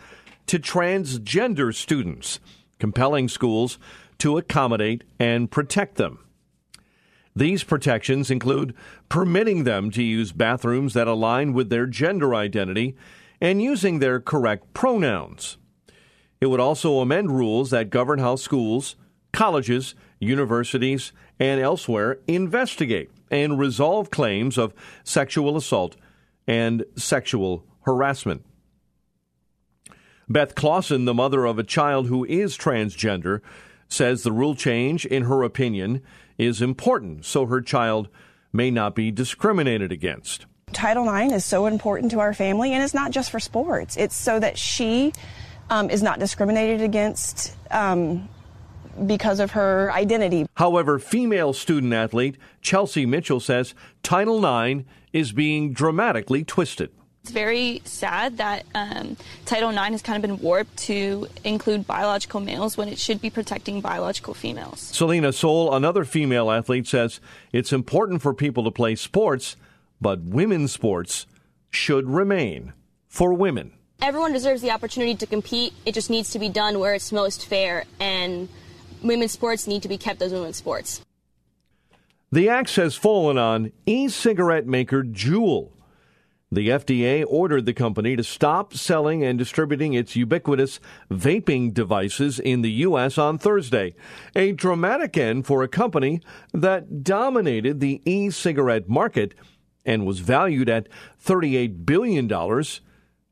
to 0.48 0.60
transgender 0.60 1.74
students, 1.74 2.40
compelling 2.80 3.28
schools 3.30 3.80
to 4.20 4.38
accommodate 4.38 5.04
and 5.20 5.50
protect 5.50 5.96
them. 5.96 6.20
These 7.36 7.64
protections 7.64 8.32
include 8.32 8.74
permitting 9.08 9.64
them 9.64 9.92
to 9.92 10.04
use 10.04 10.32
bathrooms 10.32 10.94
that 10.94 11.08
align 11.08 11.54
with 11.54 11.70
their 11.70 11.86
gender 11.86 12.36
identity 12.36 12.96
and 13.40 13.62
using 13.62 14.00
their 14.00 14.20
correct 14.20 14.74
pronouns. 14.74 15.58
It 16.42 16.48
would 16.48 16.60
also 16.60 17.00
amend 17.00 17.32
rules 17.32 17.70
that 17.72 17.90
govern 17.90 18.20
how 18.20 18.36
schools, 18.36 18.96
colleges, 19.32 19.96
universities, 20.20 21.12
and 21.40 21.62
elsewhere 21.62 22.20
investigate 22.28 23.10
and 23.32 23.60
resolve 23.60 24.10
claims 24.10 24.58
of 24.58 24.74
sexual 25.04 25.56
assault 25.56 25.96
and 26.48 26.84
sexual 26.96 27.64
harassment. 27.82 28.44
Beth 30.28 30.56
Clausen, 30.56 31.06
the 31.06 31.14
mother 31.14 31.46
of 31.46 31.58
a 31.58 31.64
child 31.64 32.08
who 32.08 32.26
is 32.26 32.58
transgender, 32.58 33.42
says 33.90 34.24
the 34.24 34.32
rule 34.32 34.56
change, 34.56 35.06
in 35.06 35.24
her 35.24 35.44
opinion, 35.44 36.02
is 36.38 36.62
important 36.62 37.26
so 37.26 37.46
her 37.46 37.62
child 37.62 38.08
may 38.54 38.72
not 38.72 38.96
be 38.96 39.12
discriminated 39.12 39.92
against. 39.92 40.46
Title 40.72 41.14
IX 41.14 41.34
is 41.34 41.46
so 41.46 41.66
important 41.66 42.12
to 42.12 42.20
our 42.20 42.34
family, 42.34 42.74
and 42.74 42.84
it's 42.84 42.94
not 42.94 43.12
just 43.12 43.32
for 43.32 43.40
sports. 43.40 43.98
It's 43.98 44.16
so 44.16 44.40
that 44.40 44.58
she 44.58 45.14
um, 45.70 45.90
is 45.90 46.04
not 46.04 46.20
discriminated 46.20 46.82
against 46.82 47.56
um, 47.72 48.30
because 49.06 49.40
of 49.40 49.52
her 49.52 49.92
identity. 49.92 50.46
However, 50.56 51.00
female 51.00 51.54
student 51.54 51.94
athlete 51.94 52.38
Chelsea 52.62 53.06
Mitchell 53.06 53.40
says 53.40 53.74
Title 54.04 54.46
IX 54.46 54.84
is 55.14 55.32
being 55.32 55.74
dramatically 55.74 56.44
twisted. 56.44 56.92
It's 57.30 57.34
very 57.36 57.84
sad 57.86 58.38
that 58.38 58.66
um, 58.74 59.16
Title 59.46 59.70
IX 59.70 59.90
has 59.90 60.02
kind 60.02 60.16
of 60.16 60.28
been 60.28 60.40
warped 60.42 60.76
to 60.78 61.28
include 61.44 61.86
biological 61.86 62.40
males 62.40 62.76
when 62.76 62.90
it 62.90 62.98
should 62.98 63.22
be 63.22 63.30
protecting 63.30 63.82
biological 63.82 64.34
females. 64.34 64.80
Selina 64.80 65.32
Soule, 65.32 65.76
another 65.76 66.06
female 66.06 66.50
athlete, 66.50 66.88
says 66.88 67.20
it's 67.54 67.72
important 67.72 68.24
for 68.24 68.34
people 68.34 68.64
to 68.64 68.72
play 68.72 68.96
sports, 68.96 69.58
but 70.02 70.22
women's 70.22 70.72
sports 70.72 71.28
should 71.70 72.10
remain 72.10 72.74
for 73.08 73.32
women. 73.32 73.74
Everyone 74.02 74.34
deserves 74.34 74.64
the 74.64 74.72
opportunity 74.72 75.14
to 75.14 75.28
compete. 75.28 75.74
It 75.86 75.94
just 75.94 76.10
needs 76.10 76.32
to 76.32 76.40
be 76.40 76.50
done 76.50 76.80
where 76.80 76.96
it's 76.96 77.12
most 77.12 77.46
fair, 77.46 77.84
and 78.00 78.50
women's 79.04 79.34
sports 79.34 79.68
need 79.68 79.84
to 79.84 79.88
be 79.88 80.00
kept 80.00 80.24
as 80.24 80.34
women's 80.34 80.58
sports. 80.58 81.02
The 82.32 82.50
axe 82.50 82.76
has 82.78 82.96
fallen 82.96 83.38
on 83.38 83.72
e 83.86 84.08
cigarette 84.08 84.66
maker 84.66 85.04
Juul. 85.04 85.70
The 86.52 86.70
FDA 86.70 87.24
ordered 87.28 87.68
the 87.68 87.74
company 87.74 88.16
to 88.16 88.24
stop 88.24 88.74
selling 88.74 89.24
and 89.24 89.38
distributing 89.38 89.94
its 89.94 90.16
ubiquitous 90.16 90.80
vaping 91.12 91.76
devices 91.76 92.40
in 92.40 92.64
the 92.64 92.72
U.S. 92.72 93.20
on 93.20 93.38
Thursday, 93.38 93.94
a 94.36 94.52
dramatic 94.54 95.16
end 95.16 95.46
for 95.46 95.62
a 95.62 95.68
company 95.68 96.22
that 96.52 97.04
dominated 97.04 97.80
the 97.80 98.02
e 98.04 98.32
cigarette 98.32 98.90
market 98.90 99.36
and 99.86 100.08
was 100.08 100.22
valued 100.22 100.70
at 100.70 100.88
$38 101.24 101.86
billion 101.86 102.26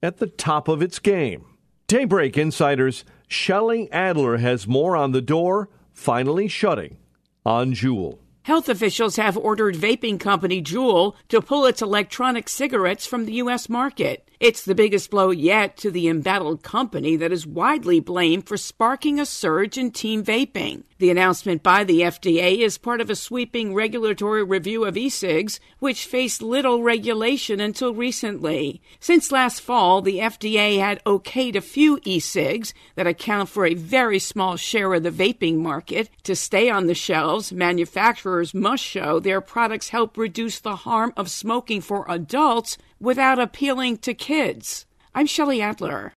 at 0.04 0.18
the 0.18 0.28
top 0.28 0.68
of 0.68 0.84
its 0.84 1.00
game. 1.00 1.44
Daybreak 1.88 2.38
Insider's 2.38 3.04
Shelley 3.28 3.92
Adler 3.92 4.38
has 4.38 4.68
more 4.68 4.96
on 4.96 5.12
the 5.12 5.22
door 5.22 5.70
finally 5.92 6.48
shutting 6.48 6.98
on 7.44 7.74
Juul. 7.74 8.20
Health 8.48 8.70
officials 8.70 9.18
have 9.18 9.36
ordered 9.36 9.76
vaping 9.76 10.22
company 10.22 10.62
Juul 10.62 11.16
to 11.28 11.42
pull 11.42 11.66
its 11.66 11.82
electronic 11.82 12.48
cigarettes 12.48 13.06
from 13.06 13.26
the 13.26 13.34
U.S. 13.44 13.68
market. 13.68 14.27
It's 14.40 14.64
the 14.64 14.76
biggest 14.76 15.10
blow 15.10 15.32
yet 15.32 15.78
to 15.78 15.90
the 15.90 16.08
embattled 16.08 16.62
company 16.62 17.16
that 17.16 17.32
is 17.32 17.48
widely 17.48 18.00
blamed 18.00 18.48
for 18.48 18.56
sparking 18.56 19.20
a 19.20 19.26
surge 19.26 19.80
in 19.80 19.90
teen 19.90 20.24
vaping. 20.24 20.84
The 21.00 21.10
announcement 21.10 21.64
by 21.64 21.84
the 21.84 22.02
FDA 22.02 22.60
is 22.60 22.78
part 22.78 23.02
of 23.02 23.10
a 23.10 23.16
sweeping 23.16 23.74
regulatory 23.74 24.44
review 24.44 24.86
of 24.86 24.96
e-cigs, 24.96 25.60
which 25.80 26.06
faced 26.06 26.44
little 26.44 26.84
regulation 26.84 27.60
until 27.60 27.96
recently. 27.96 28.80
Since 29.00 29.32
last 29.32 29.62
fall, 29.62 30.04
the 30.04 30.20
FDA 30.20 30.78
had 30.78 31.04
okayed 31.04 31.56
a 31.56 31.62
few 31.62 32.00
e-cigs 32.04 32.76
that 32.94 33.08
account 33.08 33.50
for 33.50 33.66
a 33.66 33.74
very 33.74 34.20
small 34.20 34.56
share 34.56 34.94
of 34.94 35.02
the 35.02 35.10
vaping 35.10 35.58
market. 35.58 36.10
To 36.24 36.36
stay 36.36 36.70
on 36.70 36.86
the 36.86 36.96
shelves, 36.96 37.52
manufacturers 37.52 38.54
must 38.54 38.84
show 38.84 39.20
their 39.20 39.42
products 39.42 39.90
help 39.90 40.16
reduce 40.16 40.60
the 40.60 40.76
harm 40.76 41.12
of 41.18 41.32
smoking 41.32 41.82
for 41.82 42.06
adults 42.08 42.78
without 43.00 43.40
appealing 43.40 43.98
to 43.98 44.14
kids. 44.14 44.86
I'm 45.14 45.26
Shelley 45.26 45.62
Adler. 45.62 46.14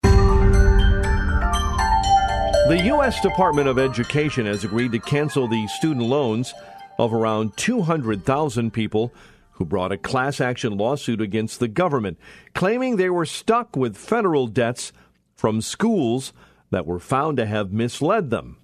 The 2.69 2.83
U.S. 2.85 3.21
Department 3.21 3.69
of 3.69 3.79
Education 3.79 4.47
has 4.47 4.63
agreed 4.63 4.93
to 4.93 4.99
cancel 4.99 5.49
the 5.49 5.67
student 5.67 6.07
loans 6.07 6.55
of 6.99 7.13
around 7.13 7.57
200,000 7.57 8.73
people 8.73 9.13
who 9.53 9.65
brought 9.65 9.93
a 9.93 9.99
class 9.99 10.41
action 10.41 10.77
lawsuit 10.77 11.21
against 11.21 11.61
the 11.61 11.69
government, 11.69 12.19
claiming 12.55 12.97
they 12.97 13.11
were 13.11 13.27
stuck 13.27 13.77
with 13.77 13.97
federal 13.97 14.47
debts 14.47 14.93
from 15.35 15.61
schools 15.61 16.33
that 16.71 16.87
were 16.87 17.01
found 17.01 17.37
to 17.39 17.47
have 17.47 17.73
misled 17.73 18.31
them. 18.31 18.57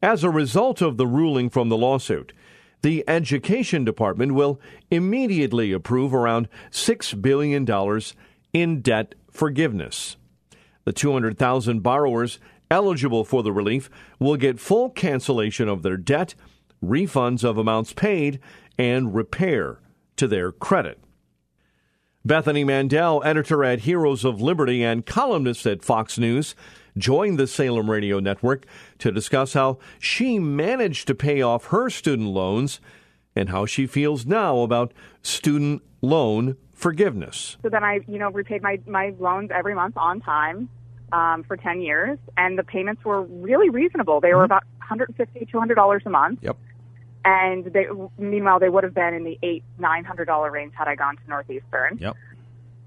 As 0.00 0.22
a 0.22 0.30
result 0.30 0.80
of 0.80 0.96
the 0.96 1.06
ruling 1.06 1.50
from 1.50 1.68
the 1.70 1.76
lawsuit, 1.76 2.32
the 2.82 3.04
Education 3.08 3.84
Department 3.84 4.34
will 4.34 4.60
immediately 4.90 5.72
approve 5.72 6.14
around 6.14 6.48
$6 6.70 7.22
billion 7.22 7.66
in 8.52 8.80
debt 8.80 9.14
forgiveness. 9.30 10.16
The 10.84 10.92
200,000 10.92 11.80
borrowers 11.80 12.38
eligible 12.70 13.24
for 13.24 13.42
the 13.42 13.52
relief 13.52 13.90
will 14.18 14.36
get 14.36 14.60
full 14.60 14.90
cancellation 14.90 15.68
of 15.68 15.82
their 15.82 15.96
debt, 15.96 16.34
refunds 16.82 17.44
of 17.44 17.58
amounts 17.58 17.92
paid, 17.92 18.38
and 18.78 19.14
repair 19.14 19.80
to 20.16 20.28
their 20.28 20.52
credit. 20.52 21.00
Bethany 22.24 22.64
Mandel, 22.64 23.22
editor 23.24 23.64
at 23.64 23.80
Heroes 23.80 24.24
of 24.24 24.42
Liberty 24.42 24.84
and 24.84 25.06
columnist 25.06 25.66
at 25.66 25.84
Fox 25.84 26.18
News, 26.18 26.54
joined 26.98 27.38
the 27.38 27.46
Salem 27.46 27.90
Radio 27.90 28.20
Network 28.20 28.66
to 28.98 29.10
discuss 29.10 29.54
how 29.54 29.78
she 29.98 30.38
managed 30.38 31.06
to 31.06 31.14
pay 31.14 31.40
off 31.40 31.66
her 31.66 31.88
student 31.88 32.28
loans 32.28 32.80
and 33.34 33.50
how 33.50 33.66
she 33.66 33.86
feels 33.86 34.26
now 34.26 34.60
about 34.60 34.92
student 35.22 35.82
loan 36.02 36.56
forgiveness. 36.72 37.56
So 37.62 37.68
then 37.68 37.84
I, 37.84 38.00
you 38.08 38.18
know, 38.18 38.30
repaid 38.30 38.62
my, 38.62 38.80
my 38.86 39.14
loans 39.18 39.50
every 39.52 39.74
month 39.74 39.96
on 39.96 40.20
time 40.20 40.68
um, 41.12 41.44
for 41.44 41.56
10 41.56 41.80
years, 41.80 42.18
and 42.36 42.58
the 42.58 42.62
payments 42.62 43.04
were 43.04 43.22
really 43.22 43.70
reasonable. 43.70 44.20
They 44.20 44.34
were 44.34 44.44
mm-hmm. 44.44 44.52
about 44.52 44.64
150 44.88 45.46
$200 45.46 46.06
a 46.06 46.10
month. 46.10 46.40
Yep. 46.42 46.56
And 47.24 47.64
they, 47.66 47.86
meanwhile, 48.16 48.58
they 48.58 48.68
would 48.68 48.84
have 48.84 48.94
been 48.94 49.12
in 49.12 49.24
the 49.24 49.38
eight, 49.42 49.64
nine 49.78 50.04
hundred 50.04 50.26
dollar 50.26 50.50
range 50.50 50.72
had 50.74 50.88
I 50.88 50.94
gone 50.94 51.16
to 51.16 51.22
Northeastern. 51.28 51.98
Yep. 51.98 52.16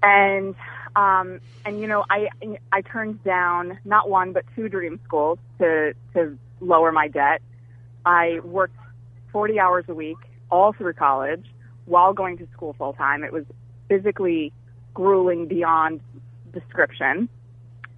And 0.02 0.56
um, 0.96 1.40
and 1.64 1.80
you 1.80 1.86
know, 1.86 2.04
I 2.10 2.28
I 2.70 2.82
turned 2.82 3.22
down 3.24 3.78
not 3.84 4.08
one 4.08 4.32
but 4.32 4.44
two 4.54 4.68
dream 4.68 5.00
schools 5.04 5.38
to 5.58 5.94
to 6.14 6.38
lower 6.60 6.92
my 6.92 7.08
debt. 7.08 7.42
I 8.04 8.40
worked 8.44 8.76
40 9.32 9.58
hours 9.58 9.84
a 9.88 9.94
week 9.94 10.18
all 10.50 10.72
through 10.72 10.92
college 10.94 11.46
while 11.86 12.12
going 12.12 12.38
to 12.38 12.46
school 12.52 12.74
full 12.74 12.92
time. 12.92 13.24
It 13.24 13.32
was 13.32 13.44
physically 13.88 14.52
grueling 14.94 15.46
beyond 15.46 16.00
description. 16.52 17.28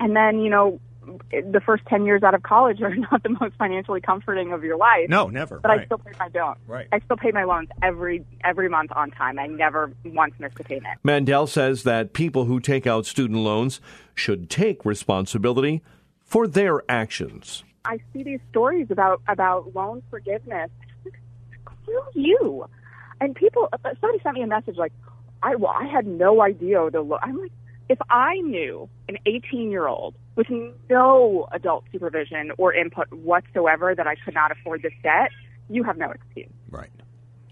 And 0.00 0.16
then, 0.16 0.40
you 0.40 0.50
know, 0.50 0.80
the 1.30 1.60
first 1.64 1.84
10 1.86 2.04
years 2.04 2.22
out 2.22 2.34
of 2.34 2.42
college 2.42 2.80
are 2.82 2.94
not 3.12 3.22
the 3.22 3.36
most 3.40 3.54
financially 3.56 4.00
comforting 4.00 4.52
of 4.52 4.64
your 4.64 4.76
life. 4.76 5.08
No, 5.08 5.28
never. 5.28 5.58
But 5.60 5.68
right. 5.68 5.80
I 5.80 5.84
still 5.86 5.98
pay 5.98 6.12
my 6.18 6.28
loans. 6.34 6.58
Right. 6.66 6.88
I 6.92 7.00
still 7.00 7.16
pay 7.16 7.30
my 7.32 7.44
loans 7.44 7.68
every 7.82 8.24
every 8.44 8.68
month 8.68 8.92
on 8.94 9.10
time. 9.10 9.38
I 9.38 9.46
never 9.46 9.92
once 10.04 10.34
missed 10.38 10.58
a 10.60 10.64
payment. 10.64 10.98
Mandel 11.02 11.46
says 11.46 11.82
that 11.84 12.12
people 12.12 12.44
who 12.44 12.60
take 12.60 12.86
out 12.86 13.06
student 13.06 13.40
loans 13.40 13.80
should 14.14 14.50
take 14.50 14.84
responsibility 14.84 15.82
for 16.22 16.46
their 16.46 16.82
actions. 16.88 17.64
I 17.84 17.98
see 18.12 18.22
these 18.22 18.40
stories 18.50 18.86
about 18.90 19.20
about 19.28 19.74
loan 19.74 20.02
forgiveness. 20.10 20.70
Screw 21.82 22.02
you! 22.14 22.66
And 23.20 23.34
people, 23.34 23.68
somebody 24.00 24.22
sent 24.22 24.34
me 24.34 24.42
a 24.42 24.46
message 24.46 24.76
like, 24.76 24.92
"I 25.42 25.56
well, 25.56 25.74
I 25.74 25.86
had 25.86 26.06
no 26.06 26.40
idea 26.42 26.90
the 26.90 27.02
lo-. 27.02 27.18
I'm 27.22 27.38
like, 27.38 27.52
if 27.88 27.98
I 28.10 28.36
knew 28.40 28.88
an 29.08 29.18
18 29.26 29.70
year 29.70 29.86
old 29.86 30.14
with 30.36 30.46
no 30.88 31.48
adult 31.52 31.84
supervision 31.92 32.52
or 32.58 32.72
input 32.72 33.12
whatsoever 33.12 33.94
that 33.94 34.06
I 34.06 34.14
could 34.16 34.34
not 34.34 34.50
afford 34.50 34.82
this 34.82 34.92
debt, 35.02 35.30
you 35.68 35.82
have 35.84 35.96
no 35.96 36.10
excuse. 36.10 36.50
Right. 36.70 36.90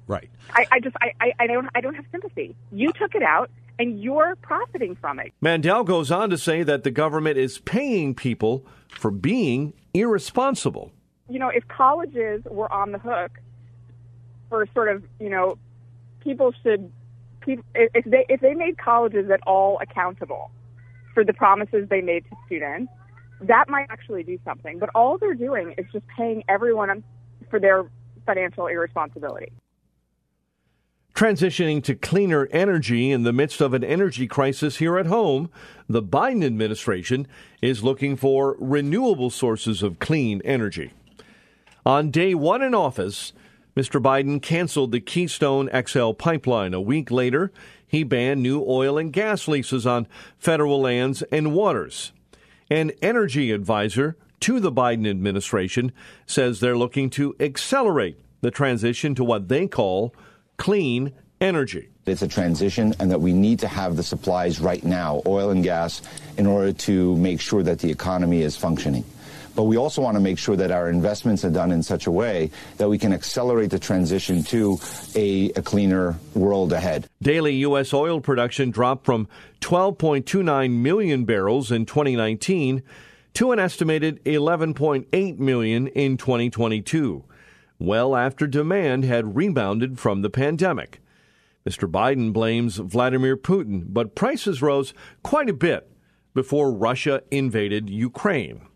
Right. 0.06 0.30
I, 0.52 0.66
I 0.72 0.80
just 0.80 0.96
I, 1.00 1.12
I, 1.20 1.32
I 1.40 1.46
don't 1.46 1.68
I 1.74 1.80
don't 1.80 1.94
have 1.94 2.04
sympathy. 2.10 2.56
You 2.72 2.92
took 2.92 3.14
it 3.14 3.22
out 3.22 3.50
and 3.78 4.00
you're 4.00 4.36
profiting 4.42 4.96
from 4.96 5.18
it. 5.18 5.32
Mandel 5.40 5.84
goes 5.84 6.10
on 6.10 6.30
to 6.30 6.38
say 6.38 6.62
that 6.62 6.84
the 6.84 6.90
government 6.90 7.38
is 7.38 7.58
paying 7.58 8.14
people 8.14 8.66
for 8.88 9.10
being 9.10 9.72
irresponsible. 9.94 10.92
You 11.28 11.38
know, 11.38 11.48
if 11.48 11.66
colleges 11.68 12.42
were 12.50 12.70
on 12.70 12.92
the 12.92 12.98
hook 12.98 13.32
for 14.48 14.66
sort 14.74 14.88
of, 14.88 15.04
you 15.18 15.30
know, 15.30 15.56
people 16.20 16.52
should 16.62 16.92
if 17.46 18.04
they 18.04 18.26
if 18.28 18.40
they 18.40 18.54
made 18.54 18.78
colleges 18.78 19.30
at 19.30 19.40
all 19.46 19.78
accountable 19.80 20.50
for 21.14 21.24
the 21.24 21.32
promises 21.32 21.88
they 21.88 22.00
made 22.00 22.24
to 22.24 22.36
students, 22.46 22.90
that 23.40 23.68
might 23.68 23.86
actually 23.90 24.22
do 24.22 24.38
something. 24.44 24.78
But 24.78 24.90
all 24.94 25.18
they're 25.18 25.34
doing 25.34 25.74
is 25.76 25.86
just 25.92 26.06
paying 26.16 26.42
everyone 26.48 27.04
for 27.50 27.60
their 27.60 27.84
financial 28.26 28.66
irresponsibility. 28.66 29.52
Transitioning 31.14 31.84
to 31.84 31.94
cleaner 31.94 32.48
energy 32.52 33.10
in 33.10 33.22
the 33.22 33.34
midst 33.34 33.60
of 33.60 33.74
an 33.74 33.84
energy 33.84 34.26
crisis 34.26 34.76
here 34.76 34.96
at 34.96 35.06
home, 35.06 35.50
the 35.86 36.02
Biden 36.02 36.42
administration 36.42 37.28
is 37.60 37.84
looking 37.84 38.16
for 38.16 38.56
renewable 38.58 39.28
sources 39.28 39.82
of 39.82 39.98
clean 39.98 40.40
energy. 40.44 40.92
On 41.84 42.10
day 42.10 42.34
one 42.34 42.62
in 42.62 42.74
office, 42.74 43.34
Mr. 43.76 44.02
Biden 44.02 44.42
canceled 44.42 44.92
the 44.92 45.00
Keystone 45.00 45.70
XL 45.86 46.12
pipeline. 46.12 46.74
A 46.74 46.80
week 46.80 47.10
later, 47.10 47.50
he 47.86 48.04
banned 48.04 48.42
new 48.42 48.62
oil 48.66 48.98
and 48.98 49.12
gas 49.12 49.48
leases 49.48 49.86
on 49.86 50.06
federal 50.38 50.80
lands 50.80 51.22
and 51.32 51.54
waters. 51.54 52.12
An 52.70 52.92
energy 53.00 53.50
advisor 53.50 54.16
to 54.40 54.60
the 54.60 54.72
Biden 54.72 55.08
administration 55.08 55.92
says 56.26 56.60
they're 56.60 56.76
looking 56.76 57.10
to 57.10 57.34
accelerate 57.40 58.18
the 58.40 58.50
transition 58.50 59.14
to 59.14 59.24
what 59.24 59.48
they 59.48 59.66
call 59.66 60.14
clean 60.58 61.12
energy. 61.40 61.88
It's 62.04 62.22
a 62.22 62.28
transition, 62.28 62.94
and 62.98 63.10
that 63.10 63.20
we 63.20 63.32
need 63.32 63.60
to 63.60 63.68
have 63.68 63.96
the 63.96 64.02
supplies 64.02 64.58
right 64.58 64.82
now, 64.82 65.22
oil 65.26 65.50
and 65.50 65.62
gas, 65.62 66.02
in 66.36 66.46
order 66.46 66.72
to 66.72 67.16
make 67.16 67.40
sure 67.40 67.62
that 67.62 67.78
the 67.78 67.90
economy 67.90 68.42
is 68.42 68.56
functioning. 68.56 69.04
But 69.54 69.64
we 69.64 69.76
also 69.76 70.00
want 70.00 70.16
to 70.16 70.20
make 70.20 70.38
sure 70.38 70.56
that 70.56 70.70
our 70.70 70.88
investments 70.88 71.44
are 71.44 71.50
done 71.50 71.72
in 71.72 71.82
such 71.82 72.06
a 72.06 72.10
way 72.10 72.50
that 72.78 72.88
we 72.88 72.98
can 72.98 73.12
accelerate 73.12 73.70
the 73.70 73.78
transition 73.78 74.42
to 74.44 74.78
a, 75.14 75.50
a 75.50 75.62
cleaner 75.62 76.16
world 76.34 76.72
ahead. 76.72 77.08
Daily 77.20 77.56
U.S. 77.56 77.92
oil 77.92 78.20
production 78.20 78.70
dropped 78.70 79.04
from 79.04 79.28
12.29 79.60 80.70
million 80.70 81.24
barrels 81.24 81.70
in 81.70 81.86
2019 81.86 82.82
to 83.34 83.52
an 83.52 83.58
estimated 83.58 84.22
11.8 84.24 85.38
million 85.38 85.86
in 85.88 86.16
2022, 86.16 87.24
well 87.78 88.14
after 88.14 88.46
demand 88.46 89.04
had 89.04 89.36
rebounded 89.36 89.98
from 89.98 90.22
the 90.22 90.30
pandemic. 90.30 91.00
Mr. 91.66 91.90
Biden 91.90 92.32
blames 92.32 92.76
Vladimir 92.76 93.36
Putin, 93.36 93.84
but 93.88 94.14
prices 94.14 94.60
rose 94.60 94.92
quite 95.22 95.48
a 95.48 95.54
bit 95.54 95.88
before 96.34 96.72
Russia 96.72 97.22
invaded 97.30 97.88
Ukraine. 97.88 98.66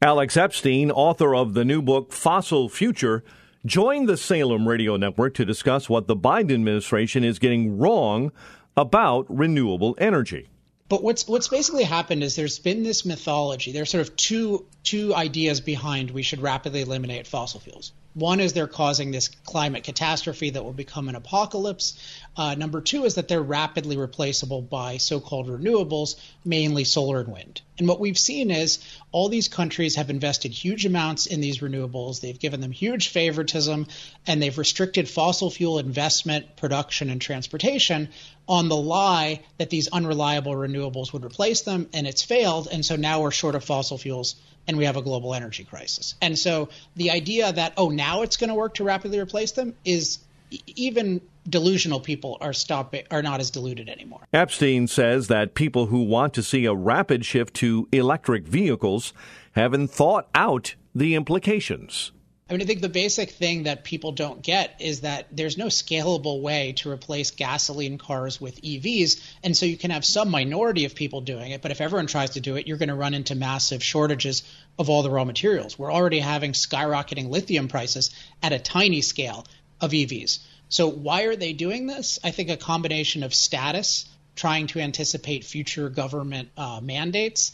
Alex 0.00 0.36
Epstein, 0.36 0.92
author 0.92 1.34
of 1.34 1.54
the 1.54 1.64
new 1.64 1.82
book 1.82 2.12
Fossil 2.12 2.68
Future, 2.68 3.24
joined 3.66 4.08
the 4.08 4.16
Salem 4.16 4.68
Radio 4.68 4.96
Network 4.96 5.34
to 5.34 5.44
discuss 5.44 5.88
what 5.88 6.06
the 6.06 6.14
Biden 6.14 6.54
administration 6.54 7.24
is 7.24 7.40
getting 7.40 7.78
wrong 7.78 8.30
about 8.76 9.26
renewable 9.28 9.96
energy. 9.98 10.50
But 10.88 11.02
what's 11.02 11.26
what's 11.26 11.48
basically 11.48 11.82
happened 11.82 12.22
is 12.22 12.36
there's 12.36 12.60
been 12.60 12.84
this 12.84 13.04
mythology. 13.04 13.72
There's 13.72 13.90
sort 13.90 14.06
of 14.06 14.14
two 14.14 14.66
two 14.84 15.16
ideas 15.16 15.60
behind 15.60 16.12
we 16.12 16.22
should 16.22 16.40
rapidly 16.42 16.82
eliminate 16.82 17.26
fossil 17.26 17.58
fuels. 17.58 17.90
One 18.18 18.40
is 18.40 18.52
they're 18.52 18.66
causing 18.66 19.12
this 19.12 19.28
climate 19.28 19.84
catastrophe 19.84 20.50
that 20.50 20.64
will 20.64 20.72
become 20.72 21.08
an 21.08 21.14
apocalypse. 21.14 21.96
Uh, 22.36 22.56
number 22.56 22.80
two 22.80 23.04
is 23.04 23.14
that 23.14 23.28
they're 23.28 23.40
rapidly 23.40 23.96
replaceable 23.96 24.60
by 24.60 24.96
so 24.96 25.20
called 25.20 25.46
renewables, 25.46 26.16
mainly 26.44 26.82
solar 26.82 27.20
and 27.20 27.32
wind. 27.32 27.60
And 27.78 27.86
what 27.86 28.00
we've 28.00 28.18
seen 28.18 28.50
is 28.50 28.80
all 29.12 29.28
these 29.28 29.46
countries 29.46 29.94
have 29.94 30.10
invested 30.10 30.50
huge 30.50 30.84
amounts 30.84 31.26
in 31.26 31.40
these 31.40 31.60
renewables. 31.60 32.20
They've 32.20 32.38
given 32.38 32.60
them 32.60 32.72
huge 32.72 33.08
favoritism, 33.08 33.86
and 34.26 34.42
they've 34.42 34.58
restricted 34.58 35.08
fossil 35.08 35.48
fuel 35.48 35.78
investment, 35.78 36.56
production, 36.56 37.10
and 37.10 37.20
transportation 37.20 38.08
on 38.48 38.68
the 38.68 38.76
lie 38.76 39.42
that 39.58 39.70
these 39.70 39.88
unreliable 39.88 40.54
renewables 40.54 41.12
would 41.12 41.24
replace 41.24 41.60
them, 41.60 41.88
and 41.92 42.04
it's 42.04 42.22
failed. 42.22 42.66
And 42.72 42.84
so 42.84 42.96
now 42.96 43.22
we're 43.22 43.30
short 43.30 43.54
of 43.54 43.64
fossil 43.64 43.96
fuels 43.96 44.34
and 44.68 44.76
we 44.76 44.84
have 44.84 44.96
a 44.96 45.02
global 45.02 45.34
energy 45.34 45.64
crisis. 45.64 46.14
And 46.20 46.38
so 46.38 46.68
the 46.94 47.10
idea 47.10 47.50
that, 47.50 47.72
oh, 47.76 47.88
now 47.88 48.22
it's 48.22 48.36
going 48.36 48.48
to 48.48 48.54
work 48.54 48.74
to 48.74 48.84
rapidly 48.84 49.18
replace 49.18 49.52
them 49.52 49.74
is 49.84 50.18
even 50.66 51.20
delusional 51.48 52.00
people 52.00 52.36
are 52.40 52.52
stopping 52.52 53.04
are 53.10 53.22
not 53.22 53.40
as 53.40 53.50
deluded 53.50 53.88
anymore. 53.88 54.20
Epstein 54.32 54.86
says 54.86 55.28
that 55.28 55.54
people 55.54 55.86
who 55.86 56.02
want 56.02 56.34
to 56.34 56.42
see 56.42 56.66
a 56.66 56.74
rapid 56.74 57.24
shift 57.24 57.54
to 57.54 57.88
electric 57.90 58.46
vehicles 58.46 59.12
haven't 59.52 59.88
thought 59.88 60.28
out 60.34 60.74
the 60.94 61.14
implications. 61.14 62.12
I 62.48 62.54
mean, 62.54 62.62
I 62.62 62.64
think 62.64 62.80
the 62.80 62.88
basic 62.88 63.30
thing 63.30 63.64
that 63.64 63.84
people 63.84 64.12
don't 64.12 64.40
get 64.42 64.76
is 64.80 65.02
that 65.02 65.26
there's 65.30 65.58
no 65.58 65.66
scalable 65.66 66.40
way 66.40 66.72
to 66.78 66.90
replace 66.90 67.30
gasoline 67.30 67.98
cars 67.98 68.40
with 68.40 68.62
EVs. 68.62 69.20
And 69.42 69.54
so 69.54 69.66
you 69.66 69.76
can 69.76 69.90
have 69.90 70.04
some 70.04 70.30
minority 70.30 70.86
of 70.86 70.94
people 70.94 71.20
doing 71.20 71.50
it, 71.50 71.60
but 71.60 71.72
if 71.72 71.82
everyone 71.82 72.06
tries 72.06 72.30
to 72.30 72.40
do 72.40 72.56
it, 72.56 72.66
you're 72.66 72.78
going 72.78 72.88
to 72.88 72.94
run 72.94 73.12
into 73.12 73.34
massive 73.34 73.82
shortages 73.82 74.44
of 74.78 74.88
all 74.88 75.02
the 75.02 75.10
raw 75.10 75.24
materials. 75.24 75.78
We're 75.78 75.92
already 75.92 76.20
having 76.20 76.52
skyrocketing 76.52 77.28
lithium 77.28 77.68
prices 77.68 78.10
at 78.42 78.54
a 78.54 78.58
tiny 78.58 79.02
scale 79.02 79.44
of 79.78 79.90
EVs. 79.90 80.38
So 80.70 80.88
why 80.88 81.22
are 81.24 81.36
they 81.36 81.52
doing 81.52 81.86
this? 81.86 82.18
I 82.24 82.30
think 82.30 82.48
a 82.48 82.56
combination 82.56 83.24
of 83.24 83.34
status, 83.34 84.06
trying 84.36 84.68
to 84.68 84.80
anticipate 84.80 85.44
future 85.44 85.90
government 85.90 86.48
uh, 86.56 86.80
mandates, 86.82 87.52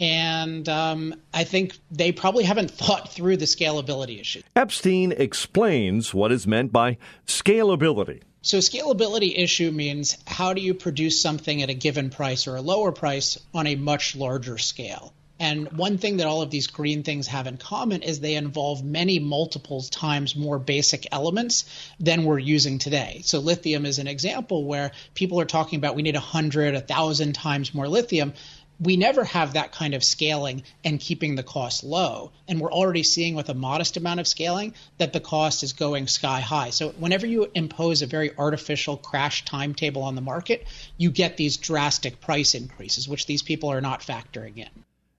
and 0.00 0.68
um, 0.68 1.14
I 1.34 1.44
think 1.44 1.76
they 1.90 2.12
probably 2.12 2.44
haven't 2.44 2.70
thought 2.70 3.12
through 3.12 3.36
the 3.38 3.46
scalability 3.46 4.20
issue. 4.20 4.42
Epstein 4.54 5.12
explains 5.12 6.14
what 6.14 6.32
is 6.32 6.46
meant 6.46 6.72
by 6.72 6.98
scalability. 7.26 8.22
So, 8.40 8.58
scalability 8.58 9.36
issue 9.36 9.72
means 9.72 10.16
how 10.26 10.54
do 10.54 10.60
you 10.60 10.72
produce 10.72 11.20
something 11.20 11.62
at 11.62 11.70
a 11.70 11.74
given 11.74 12.10
price 12.10 12.46
or 12.46 12.56
a 12.56 12.60
lower 12.60 12.92
price 12.92 13.38
on 13.52 13.66
a 13.66 13.74
much 13.74 14.14
larger 14.14 14.58
scale? 14.58 15.12
And 15.40 15.70
one 15.72 15.98
thing 15.98 16.16
that 16.16 16.26
all 16.26 16.42
of 16.42 16.50
these 16.50 16.66
green 16.66 17.04
things 17.04 17.28
have 17.28 17.46
in 17.46 17.58
common 17.58 18.02
is 18.02 18.18
they 18.18 18.34
involve 18.34 18.84
many 18.84 19.20
multiples 19.20 19.88
times 19.88 20.34
more 20.34 20.58
basic 20.58 21.06
elements 21.12 21.64
than 22.00 22.24
we're 22.24 22.40
using 22.40 22.78
today. 22.78 23.20
So 23.24 23.38
lithium 23.38 23.86
is 23.86 24.00
an 24.00 24.08
example 24.08 24.64
where 24.64 24.90
people 25.14 25.40
are 25.40 25.44
talking 25.44 25.76
about 25.76 25.94
we 25.94 26.02
need 26.02 26.16
100, 26.16 26.74
1,000 26.74 27.32
times 27.34 27.72
more 27.72 27.86
lithium 27.86 28.34
we 28.80 28.96
never 28.96 29.24
have 29.24 29.54
that 29.54 29.72
kind 29.72 29.94
of 29.94 30.04
scaling 30.04 30.62
and 30.84 31.00
keeping 31.00 31.34
the 31.34 31.42
cost 31.42 31.82
low. 31.82 32.30
And 32.46 32.60
we're 32.60 32.72
already 32.72 33.02
seeing 33.02 33.34
with 33.34 33.48
a 33.48 33.54
modest 33.54 33.96
amount 33.96 34.20
of 34.20 34.28
scaling 34.28 34.74
that 34.98 35.12
the 35.12 35.20
cost 35.20 35.62
is 35.62 35.72
going 35.72 36.06
sky 36.06 36.40
high. 36.40 36.70
So 36.70 36.90
whenever 36.90 37.26
you 37.26 37.50
impose 37.54 38.02
a 38.02 38.06
very 38.06 38.30
artificial 38.38 38.96
crash 38.96 39.44
timetable 39.44 40.02
on 40.02 40.14
the 40.14 40.20
market, 40.20 40.66
you 40.96 41.10
get 41.10 41.36
these 41.36 41.56
drastic 41.56 42.20
price 42.20 42.54
increases, 42.54 43.08
which 43.08 43.26
these 43.26 43.42
people 43.42 43.68
are 43.70 43.80
not 43.80 44.00
factoring 44.00 44.58
in. 44.58 44.68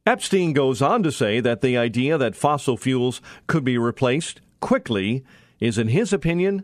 Epstein 0.05 0.53
goes 0.53 0.81
on 0.81 1.03
to 1.03 1.11
say 1.11 1.39
that 1.39 1.61
the 1.61 1.77
idea 1.77 2.17
that 2.17 2.35
fossil 2.35 2.77
fuels 2.77 3.21
could 3.47 3.63
be 3.63 3.77
replaced 3.77 4.39
quickly 4.61 5.23
is, 5.59 5.77
in 5.77 5.89
his 5.89 6.13
opinion, 6.13 6.63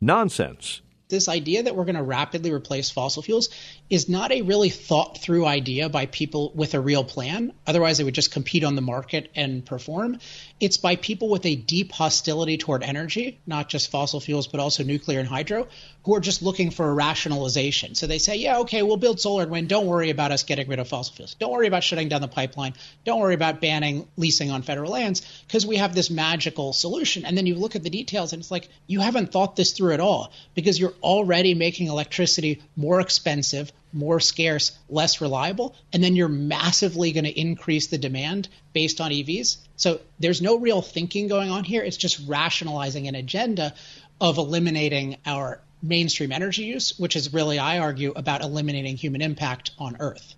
nonsense. 0.00 0.82
this 1.08 1.28
idea 1.28 1.62
that 1.62 1.74
we're 1.74 1.84
going 1.84 1.96
to 1.96 2.02
rapidly 2.02 2.52
replace 2.52 2.90
fossil 2.90 3.22
fuels 3.22 3.48
is 3.90 4.08
not 4.08 4.30
a 4.32 4.42
really 4.42 4.68
thought 4.68 5.18
through 5.18 5.46
idea 5.46 5.88
by 5.88 6.06
people 6.06 6.52
with 6.54 6.74
a 6.74 6.80
real 6.80 7.04
plan. 7.04 7.52
Otherwise, 7.66 7.98
they 7.98 8.04
would 8.04 8.14
just 8.14 8.30
compete 8.32 8.64
on 8.64 8.74
the 8.74 8.82
market 8.82 9.30
and 9.34 9.64
perform. 9.64 10.18
It's 10.60 10.76
by 10.76 10.96
people 10.96 11.28
with 11.28 11.46
a 11.46 11.54
deep 11.54 11.92
hostility 11.92 12.58
toward 12.58 12.82
energy, 12.82 13.38
not 13.46 13.68
just 13.68 13.90
fossil 13.90 14.20
fuels, 14.20 14.46
but 14.46 14.60
also 14.60 14.84
nuclear 14.84 15.20
and 15.20 15.28
hydro, 15.28 15.68
who 16.04 16.14
are 16.14 16.20
just 16.20 16.42
looking 16.42 16.70
for 16.70 16.88
a 16.88 16.92
rationalization. 16.92 17.94
So 17.94 18.06
they 18.06 18.18
say, 18.18 18.36
yeah, 18.36 18.58
okay, 18.58 18.82
we'll 18.82 18.96
build 18.96 19.20
solar 19.20 19.42
and 19.42 19.50
wind. 19.50 19.68
Don't 19.68 19.86
worry 19.86 20.10
about 20.10 20.32
us 20.32 20.42
getting 20.42 20.68
rid 20.68 20.78
of 20.78 20.88
fossil 20.88 21.14
fuels. 21.14 21.34
Don't 21.34 21.52
worry 21.52 21.66
about 21.66 21.84
shutting 21.84 22.08
down 22.08 22.20
the 22.20 22.28
pipeline. 22.28 22.74
Don't 23.04 23.20
worry 23.20 23.34
about 23.34 23.60
banning 23.60 24.06
leasing 24.16 24.50
on 24.50 24.62
federal 24.62 24.92
lands 24.92 25.22
because 25.46 25.66
we 25.66 25.76
have 25.76 25.94
this 25.94 26.10
magical 26.10 26.72
solution. 26.72 27.24
And 27.24 27.36
then 27.36 27.46
you 27.46 27.54
look 27.54 27.76
at 27.76 27.82
the 27.82 27.90
details 27.90 28.32
and 28.32 28.40
it's 28.40 28.50
like, 28.50 28.68
you 28.86 29.00
haven't 29.00 29.32
thought 29.32 29.56
this 29.56 29.72
through 29.72 29.92
at 29.92 30.00
all 30.00 30.32
because 30.54 30.78
you're 30.78 30.94
already 31.02 31.54
making 31.54 31.86
electricity 31.86 32.62
more 32.76 33.00
expensive, 33.00 33.72
more 33.92 34.20
scarce, 34.20 34.76
less 34.88 35.20
reliable, 35.20 35.74
and 35.92 36.02
then 36.02 36.16
you're 36.16 36.28
massively 36.28 37.12
going 37.12 37.24
to 37.24 37.40
increase 37.40 37.86
the 37.88 37.98
demand 37.98 38.48
based 38.72 39.00
on 39.00 39.10
EVs. 39.10 39.56
So 39.76 40.00
there's 40.18 40.42
no 40.42 40.58
real 40.58 40.82
thinking 40.82 41.28
going 41.28 41.50
on 41.50 41.64
here. 41.64 41.82
It's 41.82 41.96
just 41.96 42.20
rationalizing 42.26 43.08
an 43.08 43.14
agenda 43.14 43.74
of 44.20 44.38
eliminating 44.38 45.16
our 45.24 45.60
mainstream 45.82 46.32
energy 46.32 46.64
use, 46.64 46.98
which 46.98 47.16
is 47.16 47.32
really, 47.32 47.58
I 47.58 47.78
argue, 47.78 48.12
about 48.16 48.42
eliminating 48.42 48.96
human 48.96 49.22
impact 49.22 49.70
on 49.78 49.96
Earth. 50.00 50.34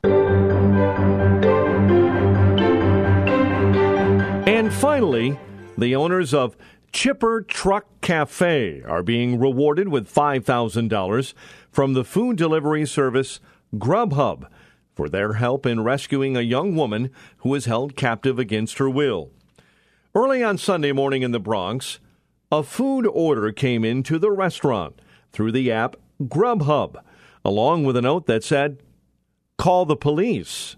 And 4.46 4.72
finally, 4.72 5.38
the 5.79 5.96
owners 5.96 6.35
of 6.35 6.57
Chipper 6.92 7.42
Truck 7.42 7.87
Cafe 8.00 8.83
are 8.83 9.03
being 9.03 9.38
rewarded 9.38 9.88
with 9.88 10.12
$5,000 10.12 11.35
from 11.70 11.92
the 11.92 12.05
food 12.05 12.37
delivery 12.37 12.87
service 12.87 13.40
Grubhub 13.76 14.48
for 14.94 15.09
their 15.09 15.35
help 15.35 15.66
in 15.66 15.85
rescuing 15.85 16.37
a 16.37 16.42
young 16.42 16.74
woman 16.74 17.11
who 17.38 17.50
was 17.50 17.66
held 17.66 17.96
captive 17.96 18.38
against 18.38 18.79
her 18.79 18.90
will. 18.90 19.31
Early 20.14 20.42
on 20.42 20.59
Sunday 20.59 20.92
morning 20.92 21.22
in 21.22 21.31
the 21.31 21.38
Bronx, 21.38 22.00
a 22.50 22.62
food 22.64 23.07
order 23.07 23.53
came 23.53 23.85
into 23.85 24.18
the 24.18 24.33
restaurant 24.33 25.00
through 25.33 25.53
the 25.53 25.70
app 25.70 25.94
Grubhub, 26.20 27.00
along 27.44 27.85
with 27.85 27.96
a 27.96 28.03
note 28.03 28.26
that 28.26 28.42
said, 28.42 28.83
Call 29.57 29.85
the 29.85 29.96
police. 29.96 30.76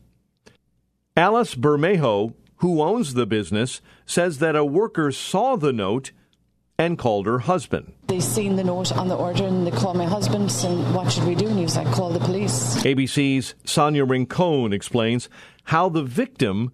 Alice 1.16 1.54
Bermejo 1.54 2.34
who 2.62 2.80
owns 2.80 3.14
the 3.14 3.26
business, 3.26 3.82
says 4.06 4.38
that 4.38 4.56
a 4.56 4.64
worker 4.64 5.12
saw 5.12 5.56
the 5.56 5.72
note 5.72 6.12
and 6.78 6.98
called 6.98 7.26
her 7.26 7.40
husband. 7.40 7.92
They 8.08 8.20
seen 8.20 8.56
the 8.56 8.64
note 8.64 8.92
on 8.92 9.08
the 9.08 9.16
order 9.16 9.44
and 9.44 9.66
they 9.66 9.70
called 9.70 9.96
my 9.96 10.06
husband 10.06 10.50
saying, 10.50 10.92
What 10.92 11.12
should 11.12 11.24
we 11.24 11.34
do? 11.34 11.46
And 11.46 11.56
he 11.56 11.62
was 11.62 11.76
like, 11.76 11.90
Call 11.92 12.10
the 12.10 12.20
police. 12.20 12.76
ABC's 12.82 13.54
Sonia 13.64 14.04
Rincon 14.04 14.72
explains 14.72 15.28
how 15.64 15.88
the 15.88 16.02
victim 16.02 16.72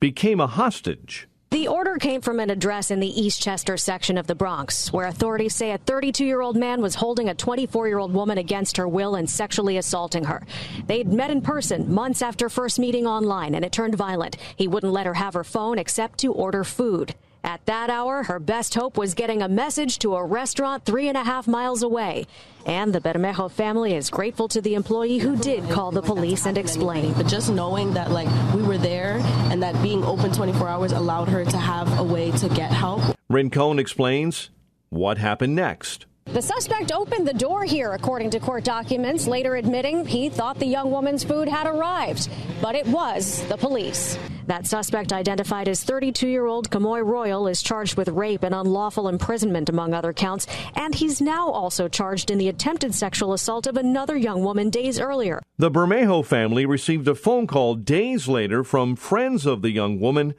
became 0.00 0.40
a 0.40 0.46
hostage. 0.46 1.28
The 1.50 1.68
order 1.68 1.96
came 1.96 2.22
from 2.22 2.40
an 2.40 2.50
address 2.50 2.90
in 2.90 2.98
the 2.98 3.12
Eastchester 3.12 3.78
section 3.78 4.18
of 4.18 4.26
the 4.26 4.34
Bronx, 4.34 4.92
where 4.92 5.06
authorities 5.06 5.54
say 5.54 5.70
a 5.70 5.78
32 5.78 6.24
year 6.24 6.40
old 6.40 6.56
man 6.56 6.82
was 6.82 6.96
holding 6.96 7.28
a 7.28 7.34
24 7.34 7.86
year 7.86 7.98
old 7.98 8.12
woman 8.12 8.36
against 8.36 8.76
her 8.78 8.88
will 8.88 9.14
and 9.14 9.30
sexually 9.30 9.76
assaulting 9.76 10.24
her. 10.24 10.42
They'd 10.88 11.12
met 11.12 11.30
in 11.30 11.40
person 11.40 11.92
months 11.92 12.20
after 12.20 12.48
first 12.48 12.80
meeting 12.80 13.06
online, 13.06 13.54
and 13.54 13.64
it 13.64 13.70
turned 13.70 13.94
violent. 13.94 14.36
He 14.56 14.66
wouldn't 14.66 14.92
let 14.92 15.06
her 15.06 15.14
have 15.14 15.34
her 15.34 15.44
phone 15.44 15.78
except 15.78 16.18
to 16.18 16.32
order 16.32 16.64
food. 16.64 17.14
At 17.46 17.64
that 17.66 17.90
hour, 17.90 18.24
her 18.24 18.40
best 18.40 18.74
hope 18.74 18.98
was 18.98 19.14
getting 19.14 19.40
a 19.40 19.48
message 19.48 20.00
to 20.00 20.16
a 20.16 20.24
restaurant 20.24 20.84
three 20.84 21.06
and 21.06 21.16
a 21.16 21.22
half 21.22 21.46
miles 21.46 21.84
away. 21.84 22.26
And 22.66 22.92
the 22.92 23.00
Bermejo 23.00 23.48
family 23.48 23.94
is 23.94 24.10
grateful 24.10 24.48
to 24.48 24.60
the 24.60 24.74
employee 24.74 25.18
who 25.18 25.36
did 25.36 25.70
call 25.70 25.92
the 25.92 26.02
police 26.02 26.44
and 26.46 26.58
explain. 26.58 27.12
But 27.12 27.28
just 27.28 27.48
knowing 27.48 27.94
that 27.94 28.10
like 28.10 28.26
we 28.52 28.64
were 28.64 28.78
there 28.78 29.20
and 29.52 29.62
that 29.62 29.80
being 29.80 30.02
open 30.02 30.32
24 30.32 30.68
hours 30.68 30.90
allowed 30.90 31.28
her 31.28 31.44
to 31.44 31.56
have 31.56 32.00
a 32.00 32.02
way 32.02 32.32
to 32.32 32.48
get 32.48 32.72
help. 32.72 33.00
Rincon 33.28 33.78
explains 33.78 34.50
what 34.88 35.18
happened 35.18 35.54
next. 35.54 36.06
The 36.32 36.42
suspect 36.42 36.92
opened 36.92 37.26
the 37.26 37.32
door 37.32 37.64
here, 37.64 37.92
according 37.92 38.30
to 38.30 38.40
court 38.40 38.64
documents, 38.64 39.26
later 39.26 39.54
admitting 39.54 40.04
he 40.04 40.28
thought 40.28 40.58
the 40.58 40.66
young 40.66 40.90
woman's 40.90 41.22
food 41.22 41.48
had 41.48 41.66
arrived, 41.66 42.28
but 42.60 42.74
it 42.74 42.86
was 42.88 43.42
the 43.48 43.56
police. 43.56 44.18
That 44.46 44.66
suspect, 44.66 45.12
identified 45.12 45.68
as 45.68 45.82
32 45.82 46.28
year 46.28 46.46
old 46.46 46.68
Kamoy 46.68 47.06
Royal, 47.06 47.46
is 47.46 47.62
charged 47.62 47.96
with 47.96 48.08
rape 48.08 48.42
and 48.42 48.54
unlawful 48.54 49.08
imprisonment, 49.08 49.68
among 49.68 49.94
other 49.94 50.12
counts, 50.12 50.46
and 50.74 50.94
he's 50.94 51.20
now 51.20 51.48
also 51.48 51.88
charged 51.88 52.30
in 52.30 52.38
the 52.38 52.48
attempted 52.48 52.94
sexual 52.94 53.32
assault 53.32 53.66
of 53.66 53.76
another 53.76 54.16
young 54.16 54.42
woman 54.42 54.68
days 54.68 55.00
earlier. 55.00 55.40
The 55.58 55.70
Bermejo 55.70 56.24
family 56.24 56.66
received 56.66 57.08
a 57.08 57.14
phone 57.14 57.46
call 57.46 57.76
days 57.76 58.28
later 58.28 58.62
from 58.62 58.96
friends 58.96 59.46
of 59.46 59.62
the 59.62 59.70
young 59.70 60.00
woman 60.00 60.34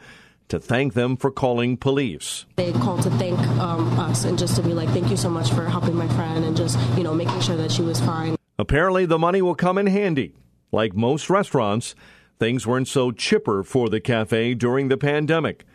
to 0.50 0.60
thank 0.60 0.94
them 0.94 1.18
for 1.18 1.32
calling 1.32 1.78
police. 1.78 2.46
They 2.56 2.72
called 2.74 3.04
to 3.04 3.10
thank 3.12 3.40
um, 3.60 4.00
us 4.00 4.24
and 4.24 4.38
just 4.38 4.56
to 4.56 4.64
be 4.64 4.74
like, 4.74 4.90
thank 4.90 5.10
you 5.10 5.18
so 5.18 5.30
much 5.30 5.52
for 5.52 5.66
helping 5.66 5.96
my 5.96 6.08
friend 6.10 6.46
and 6.46 6.56
just, 6.56 6.80
you 6.98 7.04
know, 7.04 7.14
making 7.14 7.42
sure 7.42 7.58
that 7.58 7.72
she 7.72 7.82
was 7.82 8.00
fine. 8.00 8.36
Apparently, 8.58 9.06
the 9.06 9.20
money 9.20 9.42
will 9.42 9.56
come 9.56 9.78
in 9.78 9.88
handy. 9.88 10.34
Like 10.72 10.96
most 10.96 11.30
restaurants, 11.30 11.96
things 12.40 12.66
weren't 12.66 12.88
so 12.88 13.12
chipper 13.12 13.64
for 13.64 13.90
the 13.90 14.00
cafe 14.00 14.54
during 14.54 14.88
the 14.88 14.98
pandemic. 14.98 15.66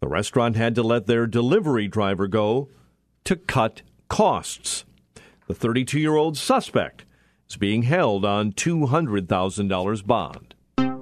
The 0.00 0.08
restaurant 0.08 0.56
had 0.56 0.74
to 0.74 0.82
let 0.82 1.06
their 1.06 1.26
delivery 1.26 1.88
driver 1.88 2.26
go 2.26 2.68
to 3.24 3.36
cut 3.36 3.82
costs. 4.08 4.84
The 5.46 5.54
32 5.54 6.00
year 6.00 6.16
old 6.16 6.36
suspect 6.36 7.04
is 7.48 7.56
being 7.56 7.82
held 7.82 8.24
on 8.24 8.52
$200,000 8.52 10.06
bond. 10.06 10.55